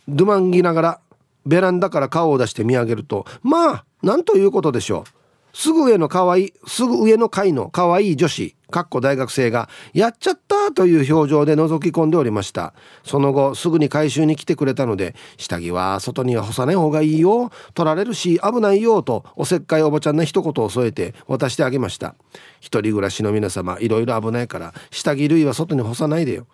[0.08, 1.00] ドゥマンギながら
[1.46, 5.58] ベランダから顔を出して見上げるとまあなんということでしょう。
[5.58, 12.74] すぐ上の可愛いすぐ上の階の可愛い女子かっこ大学生がやっちゃったという表情で覗き込んでおりました。
[13.04, 22.16] その後すぐに回収に来てくれたので下着は外には干さない方がいいよ取られるし危ないよとおせっかいおばちゃんな一言を添えて渡してあげました。
[22.60, 26.48] 一人暮らしの皆様いろいろ危ないから下着類は外に干さないでよ。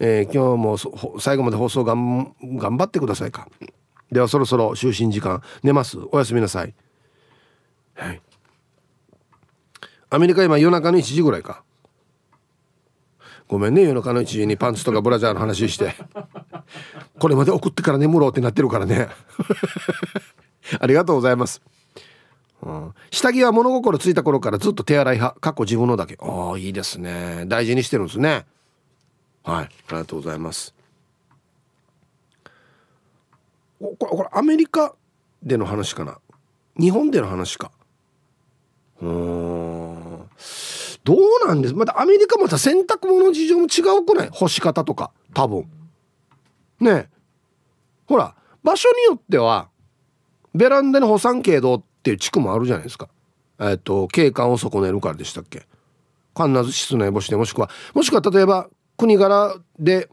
[0.00, 3.48] えー、今日も最後まで放送がん頑張ってくださいか。
[4.10, 5.42] ではそろそろ就寝時間。
[5.62, 5.98] 寝ます。
[6.12, 6.74] おやすみなさい。
[7.94, 8.22] はい。
[10.10, 11.62] アメリカ今夜中の1時ぐらいか。
[13.46, 15.94] ごめんね夜中の1時にパンツとかブラジャーの話して。
[17.18, 19.08] これまで送ってから眠ろうってなってるからね。
[20.78, 21.62] ありがとうございます、
[22.60, 25.40] うん、下着は物心ついた頃からずっと手洗い派。
[25.40, 26.18] 過去自分のだけ。
[26.20, 27.44] ああいいですね。
[27.46, 28.44] 大事にしてるんですね。
[29.44, 29.64] はい。
[29.64, 30.74] ありがとうございます。
[33.80, 34.94] これこれアメリカ
[35.42, 36.18] での話かな。
[36.78, 37.70] 日本での話か。
[39.00, 39.57] うん。
[41.08, 41.74] どうなんです？
[41.74, 44.28] またアメリカもさ洗濯物の事情も違うくない？
[44.30, 45.10] 干し方とか。
[45.32, 45.66] 多分。
[46.80, 47.08] ねえ。
[48.06, 49.70] ほら場所によっては
[50.54, 53.08] ベランダに干さんけどっていう地区もあるじゃないですか。
[53.58, 55.66] えっ、と景観を損ねるからでしたっけ。
[56.36, 60.10] 必ず室内干しでもしくはもしくは例えば国柄で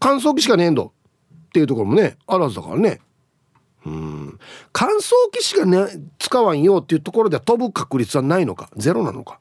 [0.00, 0.94] 乾燥機しかねえんど
[1.48, 3.02] っていうところもねあるはずだからね。
[3.84, 4.38] うん。
[4.72, 8.70] 乾燥機しかね使わんよっていうところでは飛ぶ確率はないのか？
[8.76, 9.40] ゼロなのか？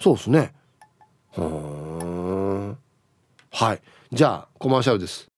[0.00, 0.54] そうですね。
[1.36, 2.76] は
[3.52, 3.82] はい。
[4.10, 5.28] じゃあコマーシャルです。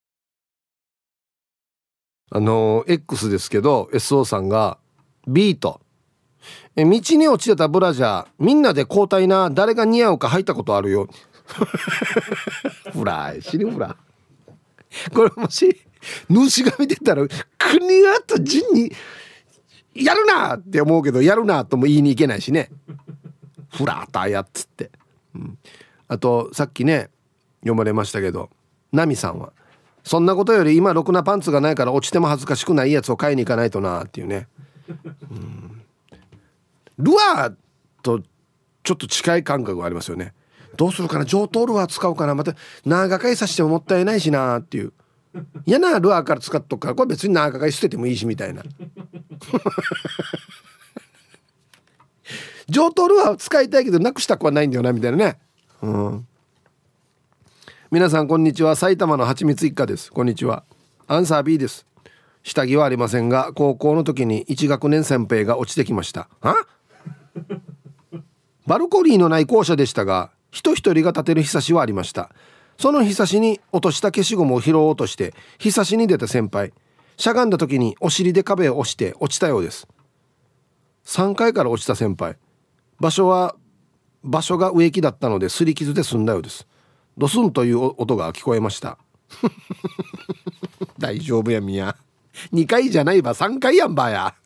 [2.30, 4.78] あの X ですけど SO さんが
[5.26, 5.80] ビート。
[6.76, 11.08] え道に落ちてたブラジャーみんなで交代な誰が似合うか入ったことあるよ。
[12.92, 13.96] フライ死ぬフラ
[15.12, 15.82] これもし
[16.28, 17.26] 主が見てたら
[17.58, 18.92] 国がと順に
[19.94, 22.70] やるなって思うけどやるなとも言いに行けないしね
[23.73, 24.91] フラーターやっつって、
[25.35, 25.59] うん、
[26.09, 27.11] あとさっきね
[27.61, 28.51] 読まれましたけど
[28.93, 29.53] ナミさんは
[30.05, 34.49] 「そんなことより今ろくなパンツがないから落ちても恥ずかしくないやつを買いに行かないとな」っていうね、
[35.31, 35.83] うん、
[36.99, 37.55] ルアー
[38.03, 38.20] と
[38.83, 40.35] ちょっと近い感覚がありますよね。
[40.77, 42.55] どうするかな上等ルアー使おうかなまた
[42.85, 44.93] 長買いさせてももったいないしなっていう。
[45.64, 48.62] 嫌なルアーから使っとくからこれ別に長買い捨ててもいいしみたいな。
[52.68, 55.38] 上等ルアー使いたいけどなくしたくはないんだよなみたいなね。
[55.82, 56.26] うん。
[57.90, 58.76] 皆さんこんにちは。
[58.76, 60.12] 埼玉のはちみつ一家です。
[60.12, 60.64] こんにちは。
[61.06, 61.86] アンサー B です。
[62.42, 66.28] 下着はありませんが高校の時に1学年先輩が落ちてきました。
[66.40, 66.56] は？
[68.66, 72.30] バルコニーのない校舎でしたが人一人が立てるひさしはありました。
[72.78, 76.72] そのひさしに落とした消しゴムを拾おうとしてひさしに出た先輩。
[77.16, 79.86] しゃがんだ時にお尻で壁を押して落ちたようです。
[81.04, 82.36] 3階から落ちた先輩。
[83.03, 83.57] 場所は
[84.22, 86.68] 場所が植木だったのですり傷で済んだようです。
[87.18, 88.96] ドスンという音が聞こえました。
[91.00, 91.96] 大丈夫やみや
[92.53, 94.36] 2階じゃないば3階やんばや。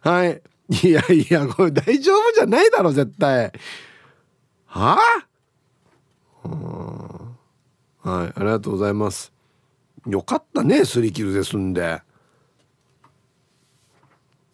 [0.00, 0.42] はい。
[0.82, 3.52] いやいやこれ大丈夫じゃないだろ絶対。
[4.66, 4.98] は
[6.42, 8.10] あ？
[8.10, 9.32] はいありがとうございます。
[10.08, 12.02] よかったねすり傷で済んで。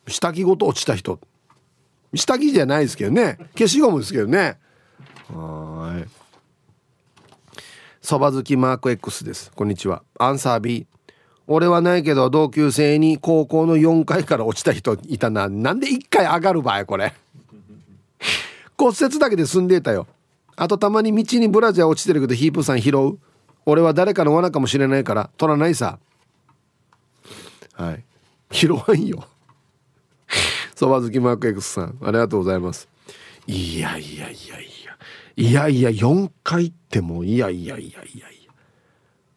[0.06, 1.18] 下着ごと落ちた人。
[2.14, 3.38] 下着じゃないですけどね。
[3.56, 4.58] 消しゴムですけどね。
[5.28, 6.08] はい。
[8.02, 9.50] そば好きマーク X です。
[9.54, 10.02] こんにちは。
[10.18, 10.86] アンサー B
[11.46, 15.48] 俺はないけど同級生に高校の4階から落ちた人いたな。
[15.48, 17.14] なんで1階上がる場合これ。
[18.76, 20.06] 骨折だけで済んでたよ。
[20.56, 23.18] あとたまに道にブラジャー落ちてるけどヒープさん拾う。
[23.64, 25.98] 俺は誰かの罠かもしれないから取らないさ。
[27.72, 28.04] はい。
[28.50, 29.24] 拾わんよ。
[30.82, 32.88] そば好きマーク X さんありがとうございます。
[33.46, 34.96] いやいやいやいや。
[35.36, 38.52] いやいや4回ってもういやいやいやいやいや。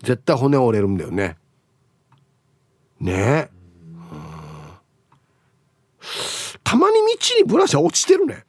[0.02, 1.38] 絶対骨折れるんだよね。
[3.00, 3.14] ね。
[3.14, 3.50] え
[6.64, 7.02] たまに道
[7.38, 8.44] にブラシは落ちてるね。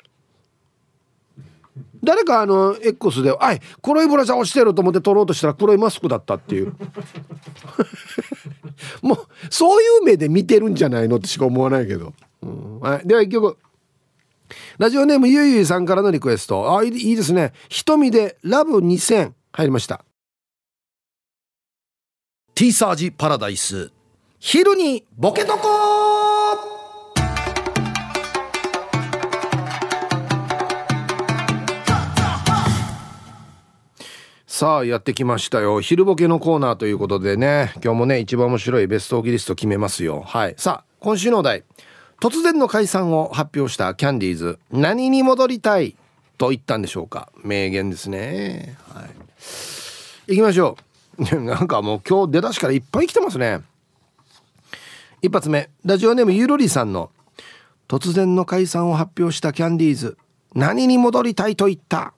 [2.07, 6.74] 誰かあの X で「あい黒いブラシ落ちてる」と思って取ろうとしたら黒いマスクだったっていう。
[9.02, 9.18] もう
[9.50, 12.80] そういう目で見てるんじゃないのってしか思わないけど、うん。
[12.80, 13.57] はい、では一曲。
[14.78, 16.78] ラジオネームゆいゆいさんからのリクエスト。
[16.78, 17.52] あいいですね。
[17.68, 20.04] 瞳でラブ2000入りました。
[22.54, 23.90] ティーサージパラダイス。
[24.38, 26.15] 昼にボケとこ
[34.59, 35.82] さあやってきましたよ。
[35.82, 37.74] 昼ボケのコーナーということでね。
[37.84, 40.22] 今日もね一番面白いベストオギリスト決めますよ。
[40.22, 40.54] はい。
[40.57, 41.64] さあ今週のお題。
[42.22, 44.59] 突然の解散を発表したキャンディーズ。
[44.72, 45.94] 何に戻りたい
[46.38, 47.30] と言ったんでしょうか？
[47.44, 48.78] 名言ですね。
[48.94, 49.11] はい。
[50.28, 50.78] 行きましょ
[51.18, 51.22] う。
[51.44, 53.61] なんかもう今日出だしからいっぱい来てますね。
[55.20, 55.68] 一発目。
[55.84, 57.11] ラジオネームゆるりさんの。
[57.88, 60.16] 突然の解散を発表したキャンディーズ。
[60.54, 62.14] 何に戻りたいと言った？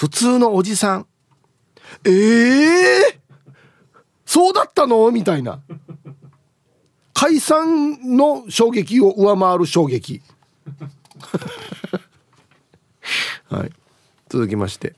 [0.00, 1.06] 普通のおじさん。
[2.06, 3.20] ええー、
[4.24, 5.10] そうだったの？
[5.10, 5.60] みたいな。
[7.12, 10.22] 解散の衝撃を上回る衝撃。
[13.50, 13.72] はい。
[14.30, 14.94] 続きまして。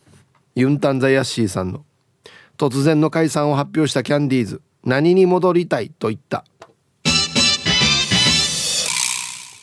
[0.54, 1.84] ユンタンザヤッシーさんの。
[2.56, 4.62] 突然の解散を発表したキャンディーズ。
[4.84, 6.44] 何に戻りたいと言った？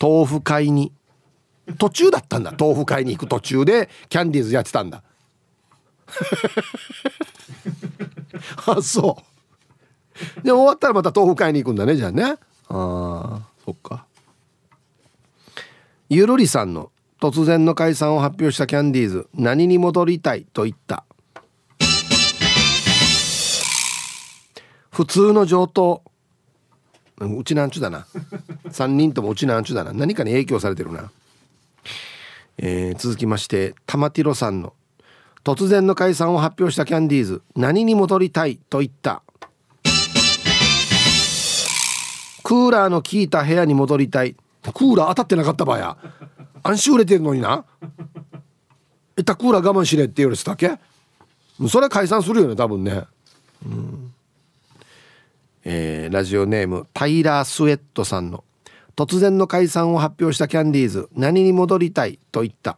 [0.01, 0.91] 豆腐買いに。
[1.77, 2.53] 途中だったんだ。
[2.59, 5.01] 豆腐買いに行く途中でキャンディーズやってたんだ。
[8.67, 9.17] あそ
[10.39, 10.43] う。
[10.43, 12.23] で終わったらまた豆腐買いに行くんだねじゃあね。
[12.23, 12.37] あ
[12.69, 14.05] あそっか。
[16.09, 16.91] ゆるりさんの
[17.21, 21.03] 突然の解散を発表したキャンディーズ何に戻りたいと言った？
[24.91, 26.03] 普通の上等。
[27.21, 28.07] うちなんちゅだな。
[28.69, 29.91] 3人ともうちなんちゅだな。
[29.91, 31.11] 何かに影響されてるな、
[32.57, 34.73] えー、続きまして玉ティロさんの
[35.43, 39.23] 突然の解散を発表したキャンディーズ何に戻りたいと言った？
[42.43, 44.33] クーラーの効いた部屋に戻りたい。
[44.33, 45.97] クーラー当たってなかったばや。
[46.63, 47.63] 安心売れてるのにな。
[49.17, 50.77] えったクーラー我慢しれって言われてたっけ？
[51.69, 53.03] それ解散するよね多分ね。
[53.65, 54.13] うん。
[55.63, 58.43] えー、ラジオネームタイラー・スウェットさんの。
[58.95, 62.77] 突然の解散を発表したキャンディーズ何に戻りたいと言った？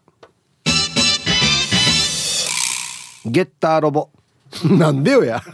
[3.26, 4.10] ゲッターロボ。
[4.70, 5.42] なんでよや。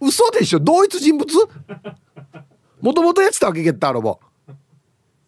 [0.00, 0.60] 嘘でしょ？
[0.60, 1.26] 同一人物？
[2.80, 3.62] もともとやってたわけ？
[3.62, 4.18] ゲッターロボ。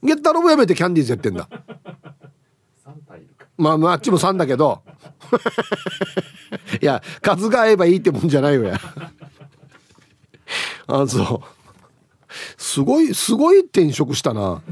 [0.02, 1.48] ゲッターロボやめてキャンディーズやってんだ。
[3.56, 4.82] まあまああっちも3だけど。
[6.82, 8.80] いや数が合えばいいってもんじゃないよや。
[10.86, 11.46] あそう。
[12.56, 14.62] すごいすごい転職したな。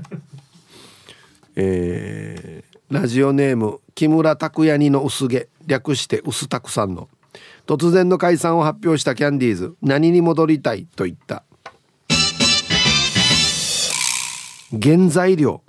[1.56, 7.10] えー、ラジオネーム木村拓哉にの薄毛略して薄たくさんの。
[7.66, 11.44] 突然の解散を発表したキャンディーズ何に戻りたいと言った。
[14.72, 15.60] 原材料。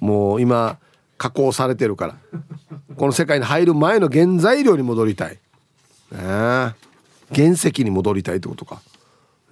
[0.00, 0.78] もう今
[1.18, 2.16] 加工されてるから。
[2.96, 6.74] この世界に入る前の原材料に戻りたい、ね、原
[7.52, 8.80] 石に戻りたいってことか、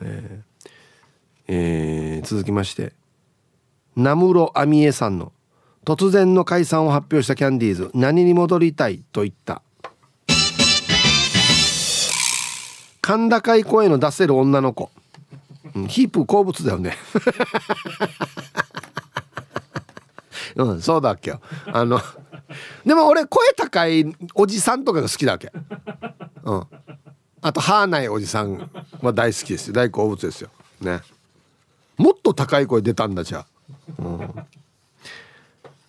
[0.01, 0.71] えー
[1.49, 2.95] えー、続きまして。
[3.95, 5.35] 名室亜美恵さんの。
[5.85, 9.63] 突然の解散を発表したキャンディーズ何に戻りたいと言った？
[13.03, 14.91] 甲高い声の出せる女の子、
[15.75, 16.97] うん、ヒープ好物だよね。
[20.57, 21.33] うんそうだっけ
[21.67, 22.01] あの
[22.85, 24.05] でも俺声高い
[24.35, 25.51] おじさんとかが好きだわけ？
[26.45, 26.67] うん。
[27.43, 28.71] あと歯ないおじさん
[29.01, 29.73] は大好きですよ。
[29.73, 30.51] 大好物ですよ。
[30.81, 31.01] ね。
[31.97, 33.47] もっと高い声出たんだじゃあ、
[33.99, 34.35] うん、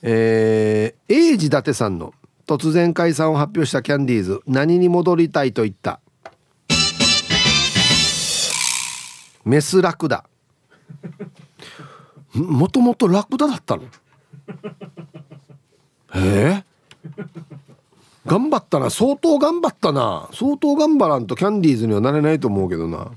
[0.04, 2.14] えー、英治伊達さんの
[2.47, 5.99] 突然解散を発表したキャンディーズ何に戻りたいと言った？
[9.45, 10.26] メスラクダ。
[12.34, 13.84] もともとラクダだったの？
[16.16, 16.64] え？
[16.64, 16.64] ー、
[18.26, 18.89] 頑張ったな。
[18.89, 20.30] 相当頑張ったな。
[20.34, 23.12] 相当頑張らんとキャンディーズにはなれないと思うけどな、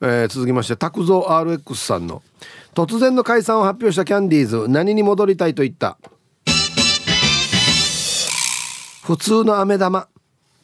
[0.00, 2.22] えー、続きまして拓蔵 RX さんの
[2.76, 5.96] 突然の解散を発表したキャンディーズ何に戻りたいと言った？
[9.02, 10.08] 普通の飴玉。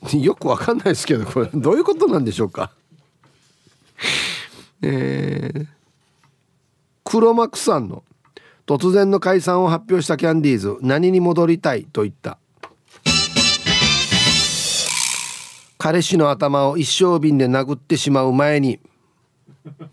[0.12, 2.70] よくわかんないですけどこれどういうことなんでしょうか？
[4.82, 5.66] えー、
[7.02, 8.02] 黒幕さんの
[8.66, 12.36] 突然の解散を発表したキャンディーズ何に戻りたいと言った？
[15.78, 18.80] 彼氏の頭を一升瓶で殴ってしまう前に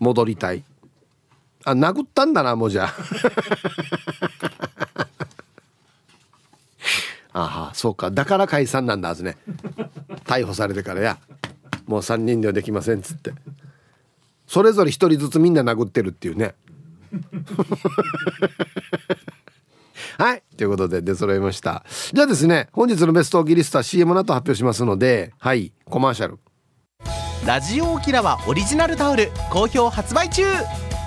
[0.00, 0.62] 戻りたい。
[1.64, 2.94] あ殴ったんだなもうじゃあ。
[7.32, 8.10] はそうか。
[8.10, 9.36] だから解散なんだはずね。
[10.24, 11.18] 逮捕されてからや。
[11.86, 13.32] もう3人ではできませんっつって。
[14.46, 16.54] それぞれ1人ずつみんな殴ってるっていうね。
[20.18, 20.42] はい。
[20.56, 21.84] ということで出揃いました。
[22.12, 25.72] じゃあですね本日のベストオギリストは CM の後発表しますのではい。
[25.84, 26.38] コマーシャル。
[27.46, 30.42] ラジオ沖縄オリジナルタオル好評発売中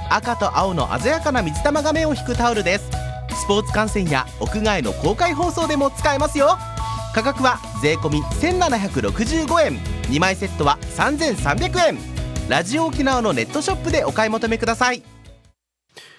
[0.09, 2.89] 赤と青の鮮やかな水玉画面を引くタオルです。
[3.35, 6.57] スポーツ観戦や屋外の公開放送でも使えますよ。
[7.13, 9.77] 価格は税込1765円。
[10.09, 11.97] 2枚セットは3300円。
[12.49, 15.03] ラジオ沖縄のネットショップでお買い求めください。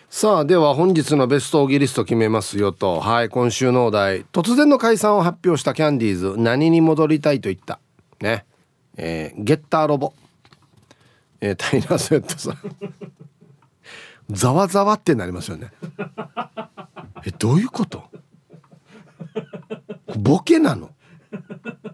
[0.09, 3.01] さあでは本日のベストオギリスト決めますよと。
[3.01, 4.25] はい今週のお題。
[4.27, 6.35] 突然の解散を発表したキャンディーズ。
[6.37, 7.81] 何に戻りたいと言った？
[8.21, 8.45] ね。
[8.97, 10.13] えー、ゲッターロボ。
[11.41, 12.59] えー、タイラー・スウェットさん。
[14.31, 15.73] ざわざわってなりますよね。
[17.27, 18.05] えどういうこと？
[20.19, 20.91] ボケなの？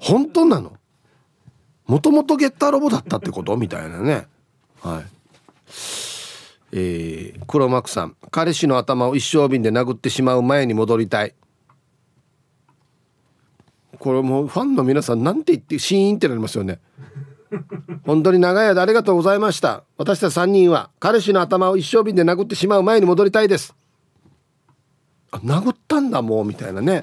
[0.00, 0.76] 本当なの？
[1.86, 3.56] もともとゲッターロボだったってこと？
[3.56, 4.26] みたいなね。
[4.80, 5.04] はい。
[6.72, 8.16] えー、黒幕さん。
[8.30, 11.34] 彼氏の頭を一升瓶で殴ってしまう前に戻りたい。
[13.98, 16.80] これもうファンの皆さんなんて言ってシーンってなりますよね。
[18.04, 19.84] 本当に長い間ありがとうございました。
[19.96, 23.74] 私たち3人は彼氏の頭を一升瓶で殴ってしまう前に戻りたいです。
[25.30, 27.02] あ殴ったんだもうみたいなね。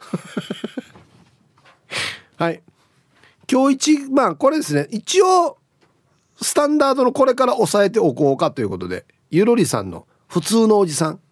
[2.36, 2.62] はい。
[3.50, 4.88] 今日一まあこれですね。
[4.90, 5.58] 一応
[6.40, 11.20] スタンダードのこれから抑えておこうかということでゆるりさんの普通のおじさん。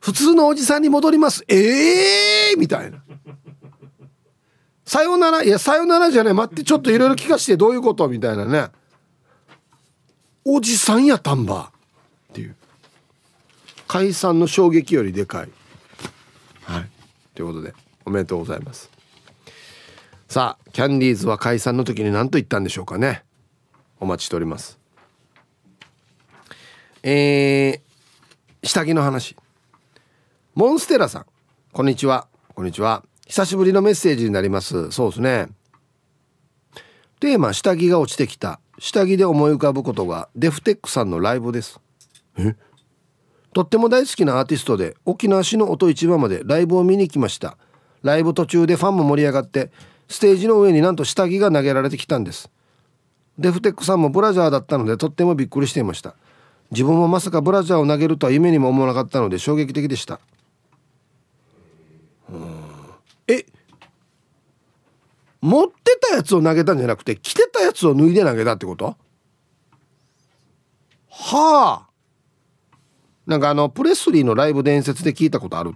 [0.00, 1.44] 普通のおじさんに戻ります。
[1.48, 3.03] ええー、みたいな。
[4.84, 8.08] さよならいやさよならじゃない待ってちょっといろいろ聞かしてどういうこと？
[8.08, 8.68] みたいなね。
[10.44, 11.72] おじさんやたんば
[12.30, 12.56] っていう。
[13.88, 15.48] 解散の衝撃よりでかい。
[16.64, 16.90] はい。
[17.34, 17.74] ということで
[18.04, 18.90] おめでとうございます。
[20.28, 23.24] さあキャンディーズは解散の時に何と言ったんでしょうかね。
[24.00, 24.78] お待ちしております。
[27.02, 29.36] えー、下着の話。
[30.54, 31.26] モンステラさん。
[31.72, 32.26] こんにちは。
[32.54, 33.04] こんにちは。
[33.26, 34.90] 久しぶりのメッセージになります。
[34.90, 35.48] そうですね。
[37.20, 38.60] テーマ下着が落ちてきた。
[38.78, 41.80] 下着で思い浮かぶことがデフテックさんのライブです。
[42.36, 42.54] え？
[43.54, 47.56] とっても大好きなアーティストで沖縄市の音市場までライブを見に来ました。
[48.02, 49.70] ライブ途中でファンも盛り上がって
[50.08, 52.50] ステージの上になんと下着が投げられてきたんです。
[53.38, 56.14] デフテックさんもブラジャーだったのでとってもびっくりしていました。
[56.72, 60.20] 自分もまさかブラジャーを投げるとは夢にも思わなかったので衝撃的でした。
[63.28, 63.46] え
[65.40, 68.96] 持ってたやつを投げたんじゃなくて着てたやつを脱いで投げたってこと？
[71.10, 71.86] はあ。
[73.26, 75.72] なんかあのプレスリーのライブ伝説で聞いたことある？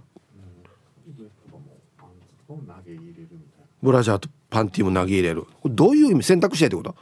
[3.81, 5.45] ブラジャーとパンティも投げ入れる。
[5.65, 6.23] どういう意味？
[6.23, 6.95] 選択肢やってこと？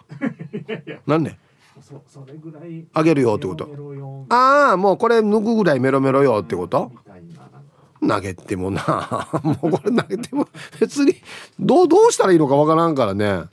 [1.06, 1.38] なんで？
[2.94, 4.28] あげるよってこと。
[4.30, 6.92] ああもうこれ脱ぐぐらいメロメロよってこと？
[8.06, 9.30] 投げてもな。
[9.44, 10.48] もうこれ投げても
[10.80, 11.16] 別に
[11.60, 13.44] どうどうしたらいいのかわからんからね。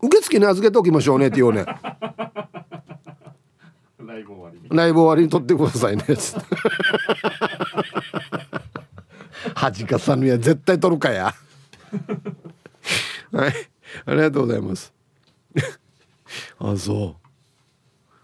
[0.00, 1.64] 受付に預けておきましょうねって言うね。
[4.04, 4.68] ライブ終わりに。
[4.70, 6.04] ライブ終わりに撮ってくださいね。
[6.04, 6.46] つって
[9.54, 11.34] 恥かさぬや絶対撮るかや。
[13.32, 13.52] はい。
[14.04, 14.92] ありがとうございます。
[16.58, 17.16] あそ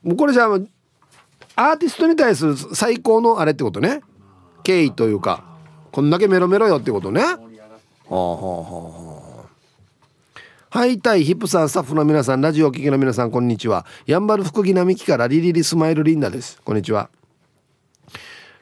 [0.04, 0.08] う。
[0.08, 0.58] もうこれじゃあ
[1.54, 4.02] アーティストに対する最高のあれってことね
[4.62, 5.44] 敬意というか
[5.90, 7.22] こんだけメロメロよってことね。
[7.22, 7.38] はあは
[8.08, 13.84] あはあはいたいヒップさんスタッフの皆さんラジオお聞きの皆さんこんにちは。
[14.06, 16.62] やんばる福木並木からリリリスマイルリンダです。
[16.64, 17.10] こんにちは。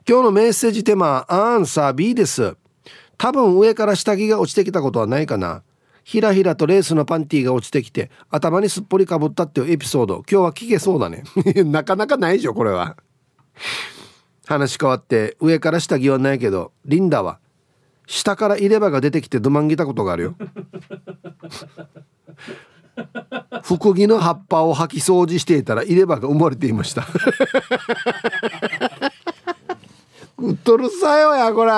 [0.09, 2.57] 今日のメッセージテーマアンサー B です。
[3.17, 5.63] 多分上から下着が落ちてきたことはないかな。
[6.03, 10.25] ひらひらとレースのパンティーが落ちてきて頭にすっぽりかぶったっていうエピソード。
[10.29, 11.23] 今日は聞けそうだね。
[11.65, 12.97] なかなかないでしょこれは。
[14.51, 17.39] 話変わって上から下着はないけどリンダは
[18.09, 20.35] 下から入れ歯が出てきてどまんぎたことがあるよ。
[23.63, 27.07] 福木の葉っぱを掃き掃除していたら入れ歯が生まれていました。
[30.39, 31.73] うっとるさよやこれ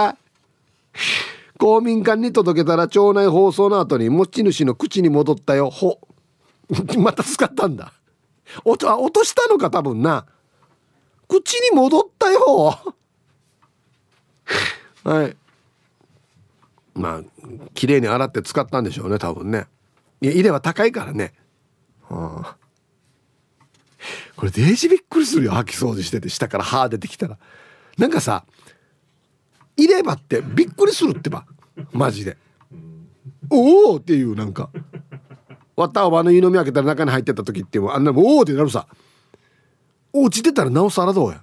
[1.59, 5.69] 公民館に届けたら町内放送の後に持ち主の口に戻ったよ。
[5.69, 6.01] ほ。
[6.97, 7.93] また使ったんだ。
[8.65, 10.25] 落と落としたのか多分な。
[11.41, 12.95] 口に戻ったよ。
[15.05, 15.37] はい。
[16.95, 17.23] まあ
[17.73, 19.67] 綺麗に洗って使ったんでしょうね多分ね。
[20.21, 21.33] いや入れは高いからね、
[22.09, 22.57] はあ、
[24.37, 27.39] これデージびっくりするよ掃き掃除してて下から歯出てきたら。
[27.97, 28.45] なんかさ
[29.77, 31.47] 入れ歯ってびっくりするってば
[31.93, 32.37] マジで。
[33.49, 34.69] おおっていうなんか。
[35.77, 38.87] わったおばの湯飲み開けたら中に入ってた時ってもあんなおおってなるさ。
[40.13, 41.43] 落ちてたらなおさらどうや？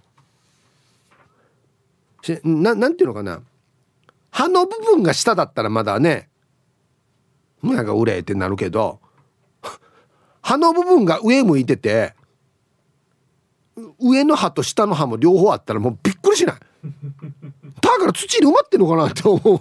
[2.22, 3.42] しななんていうのかな？
[4.32, 6.30] 歯の部分が下だったらまだね
[7.64, 9.00] なんか憂えってなるけど
[10.42, 12.14] 歯の部分が上向いてて
[14.00, 16.56] 上の歯と下の歯も両方あったらもうびっくりしない？
[17.82, 19.60] だから土に埋まってんのかなって思う。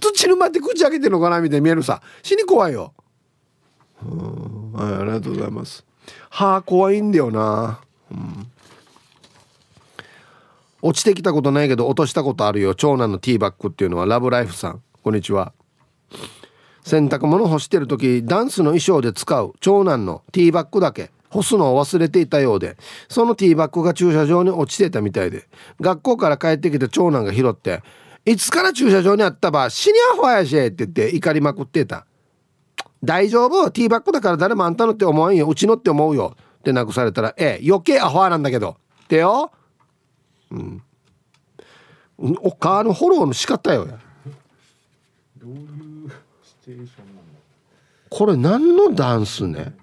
[0.00, 2.00] 土に埋まって口開けてんのかなみたいに見えるさ。
[2.22, 2.94] 死に怖いよ。
[4.02, 5.84] はいありがとうございます。
[6.30, 8.46] 歯怖いんだよな、うん。
[10.80, 12.74] 落ちてきたことないけど落としたことあるよ。
[12.74, 14.06] 長男のティーバッグっていうのは。
[14.06, 14.80] ラブライフさん。
[15.02, 15.52] こんにちは。
[16.82, 19.52] 洗濯物干してる時ダンスの衣装で使う。
[19.60, 21.10] 長男のティーバッグだけ。
[21.28, 22.76] 干すのを忘れていたようで。
[23.08, 25.46] そのティーバッグが駐車場に落ちてたみたいで。
[25.80, 27.82] 学校から帰ってきた長男が拾って
[28.24, 32.06] 「いつから駐車場にあったば死にアホやし」って言って怒りまくってた
[33.02, 33.70] 「大丈夫？
[33.70, 35.48] ティーバッグだから誰もあんたのって思わんよ。
[35.48, 39.50] うちのって思うよ」って慰されたら「ええ余計アホなんだけど」ってよ。
[40.50, 40.82] うん。
[42.18, 43.86] お母のフォローの仕方よ。
[43.86, 45.54] どうい
[46.06, 46.10] う
[46.42, 47.20] シチュエーションなの？
[48.10, 49.74] これ何のダンスね？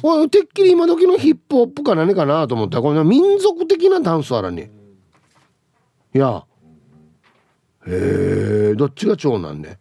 [0.00, 2.76] これてっきり今時のヒップホップか何かなと思った。
[2.76, 4.62] らこれ民族的なダンスあらに。
[4.62, 6.46] いや。
[7.86, 9.78] へえどっちが長男ね？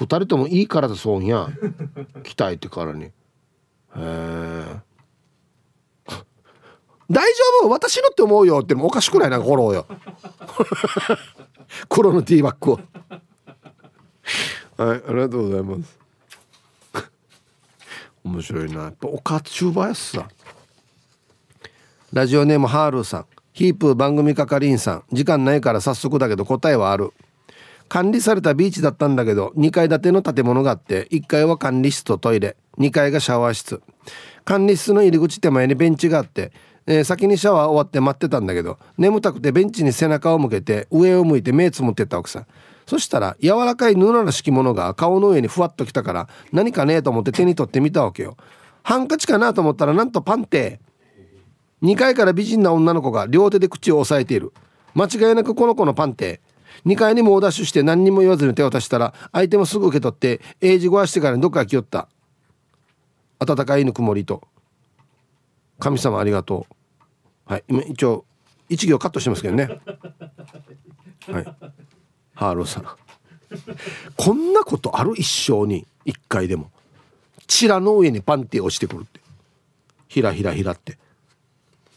[0.00, 1.46] 二人ともいい体そうや。
[2.24, 3.04] 鍛えてからに。
[3.04, 3.12] へ
[3.96, 4.80] え。
[7.10, 7.68] 大丈夫？
[7.68, 8.60] 私のって思うよ。
[8.60, 9.30] ってもおかしくない？
[9.30, 9.86] なフォローよ。
[11.90, 12.80] 黒のティーバッグを。
[14.78, 15.98] はいありがとうございます。
[18.24, 18.82] 面白いな。
[18.84, 20.28] やっぱおかちゅうばやすさ
[22.12, 23.26] ラジオネームハールーさん。
[23.52, 25.04] ヒープ番組係員さん。
[25.12, 27.12] 時間ないから早速だけど答えはある
[27.90, 33.82] 管理されたビーチだったんだけど2階建ての建物があって1階は管理室とトイレ2階がシャワー室。
[34.44, 36.52] 管理室の入り口手前にベンチがあって、
[36.86, 42.46] えー先にシャワー終わって待ってたんだけど眠たくてベンチに背中を向けて上を向いて目つむってったわけさ
[42.86, 48.36] そしたら柔らかい布らしきものが顔の上にふわっときたから何かねえと思って手に取ってみたわけよ。
[48.84, 50.80] ハンカチかなと思ったらなんとパンテ
[51.82, 54.52] 2階から美人な女の子が両手で口を押さえている。
[54.94, 56.40] 間違いなくこの子のパンテ
[56.86, 62.08] 2階に猛ダッシュして何にも言わずに手を渡したら相手もすぐ受け取って英字語はしてからどっか来よった。
[63.38, 64.42] 暖かいぬくもりと。
[65.78, 66.66] 神様ありがと
[67.48, 67.52] う。
[67.52, 68.24] はい今一応
[68.68, 69.80] 一行カットしてますけどね。
[71.26, 71.44] はい。
[72.34, 72.86] ハーローさん。
[74.16, 76.70] こんなことある一生に一回でも。
[77.46, 79.20] チラの上にパンティ落ちてくるって。
[80.06, 80.98] ひらひらひらって。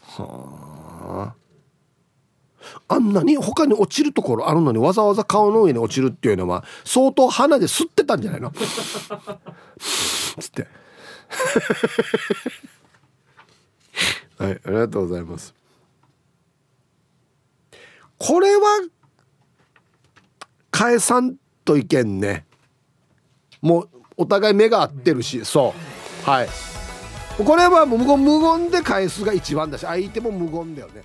[0.00, 1.43] はあ。
[2.88, 8.50] あんなに他に落ちるところあるのにわざわざ顔の上に落ちるっていうのは相当鼻で吸ってたんじゃないの？
[9.78, 10.66] つって。
[14.38, 15.54] はいありがとうございます。
[18.18, 18.62] これは
[20.70, 22.46] 返さんといけんね。
[23.60, 25.74] もうお互い目が合ってるしそ
[26.26, 26.30] う。
[26.30, 26.48] はい。
[27.44, 31.02] これはもう無言無言で返すが一番だし相手も無言だよね。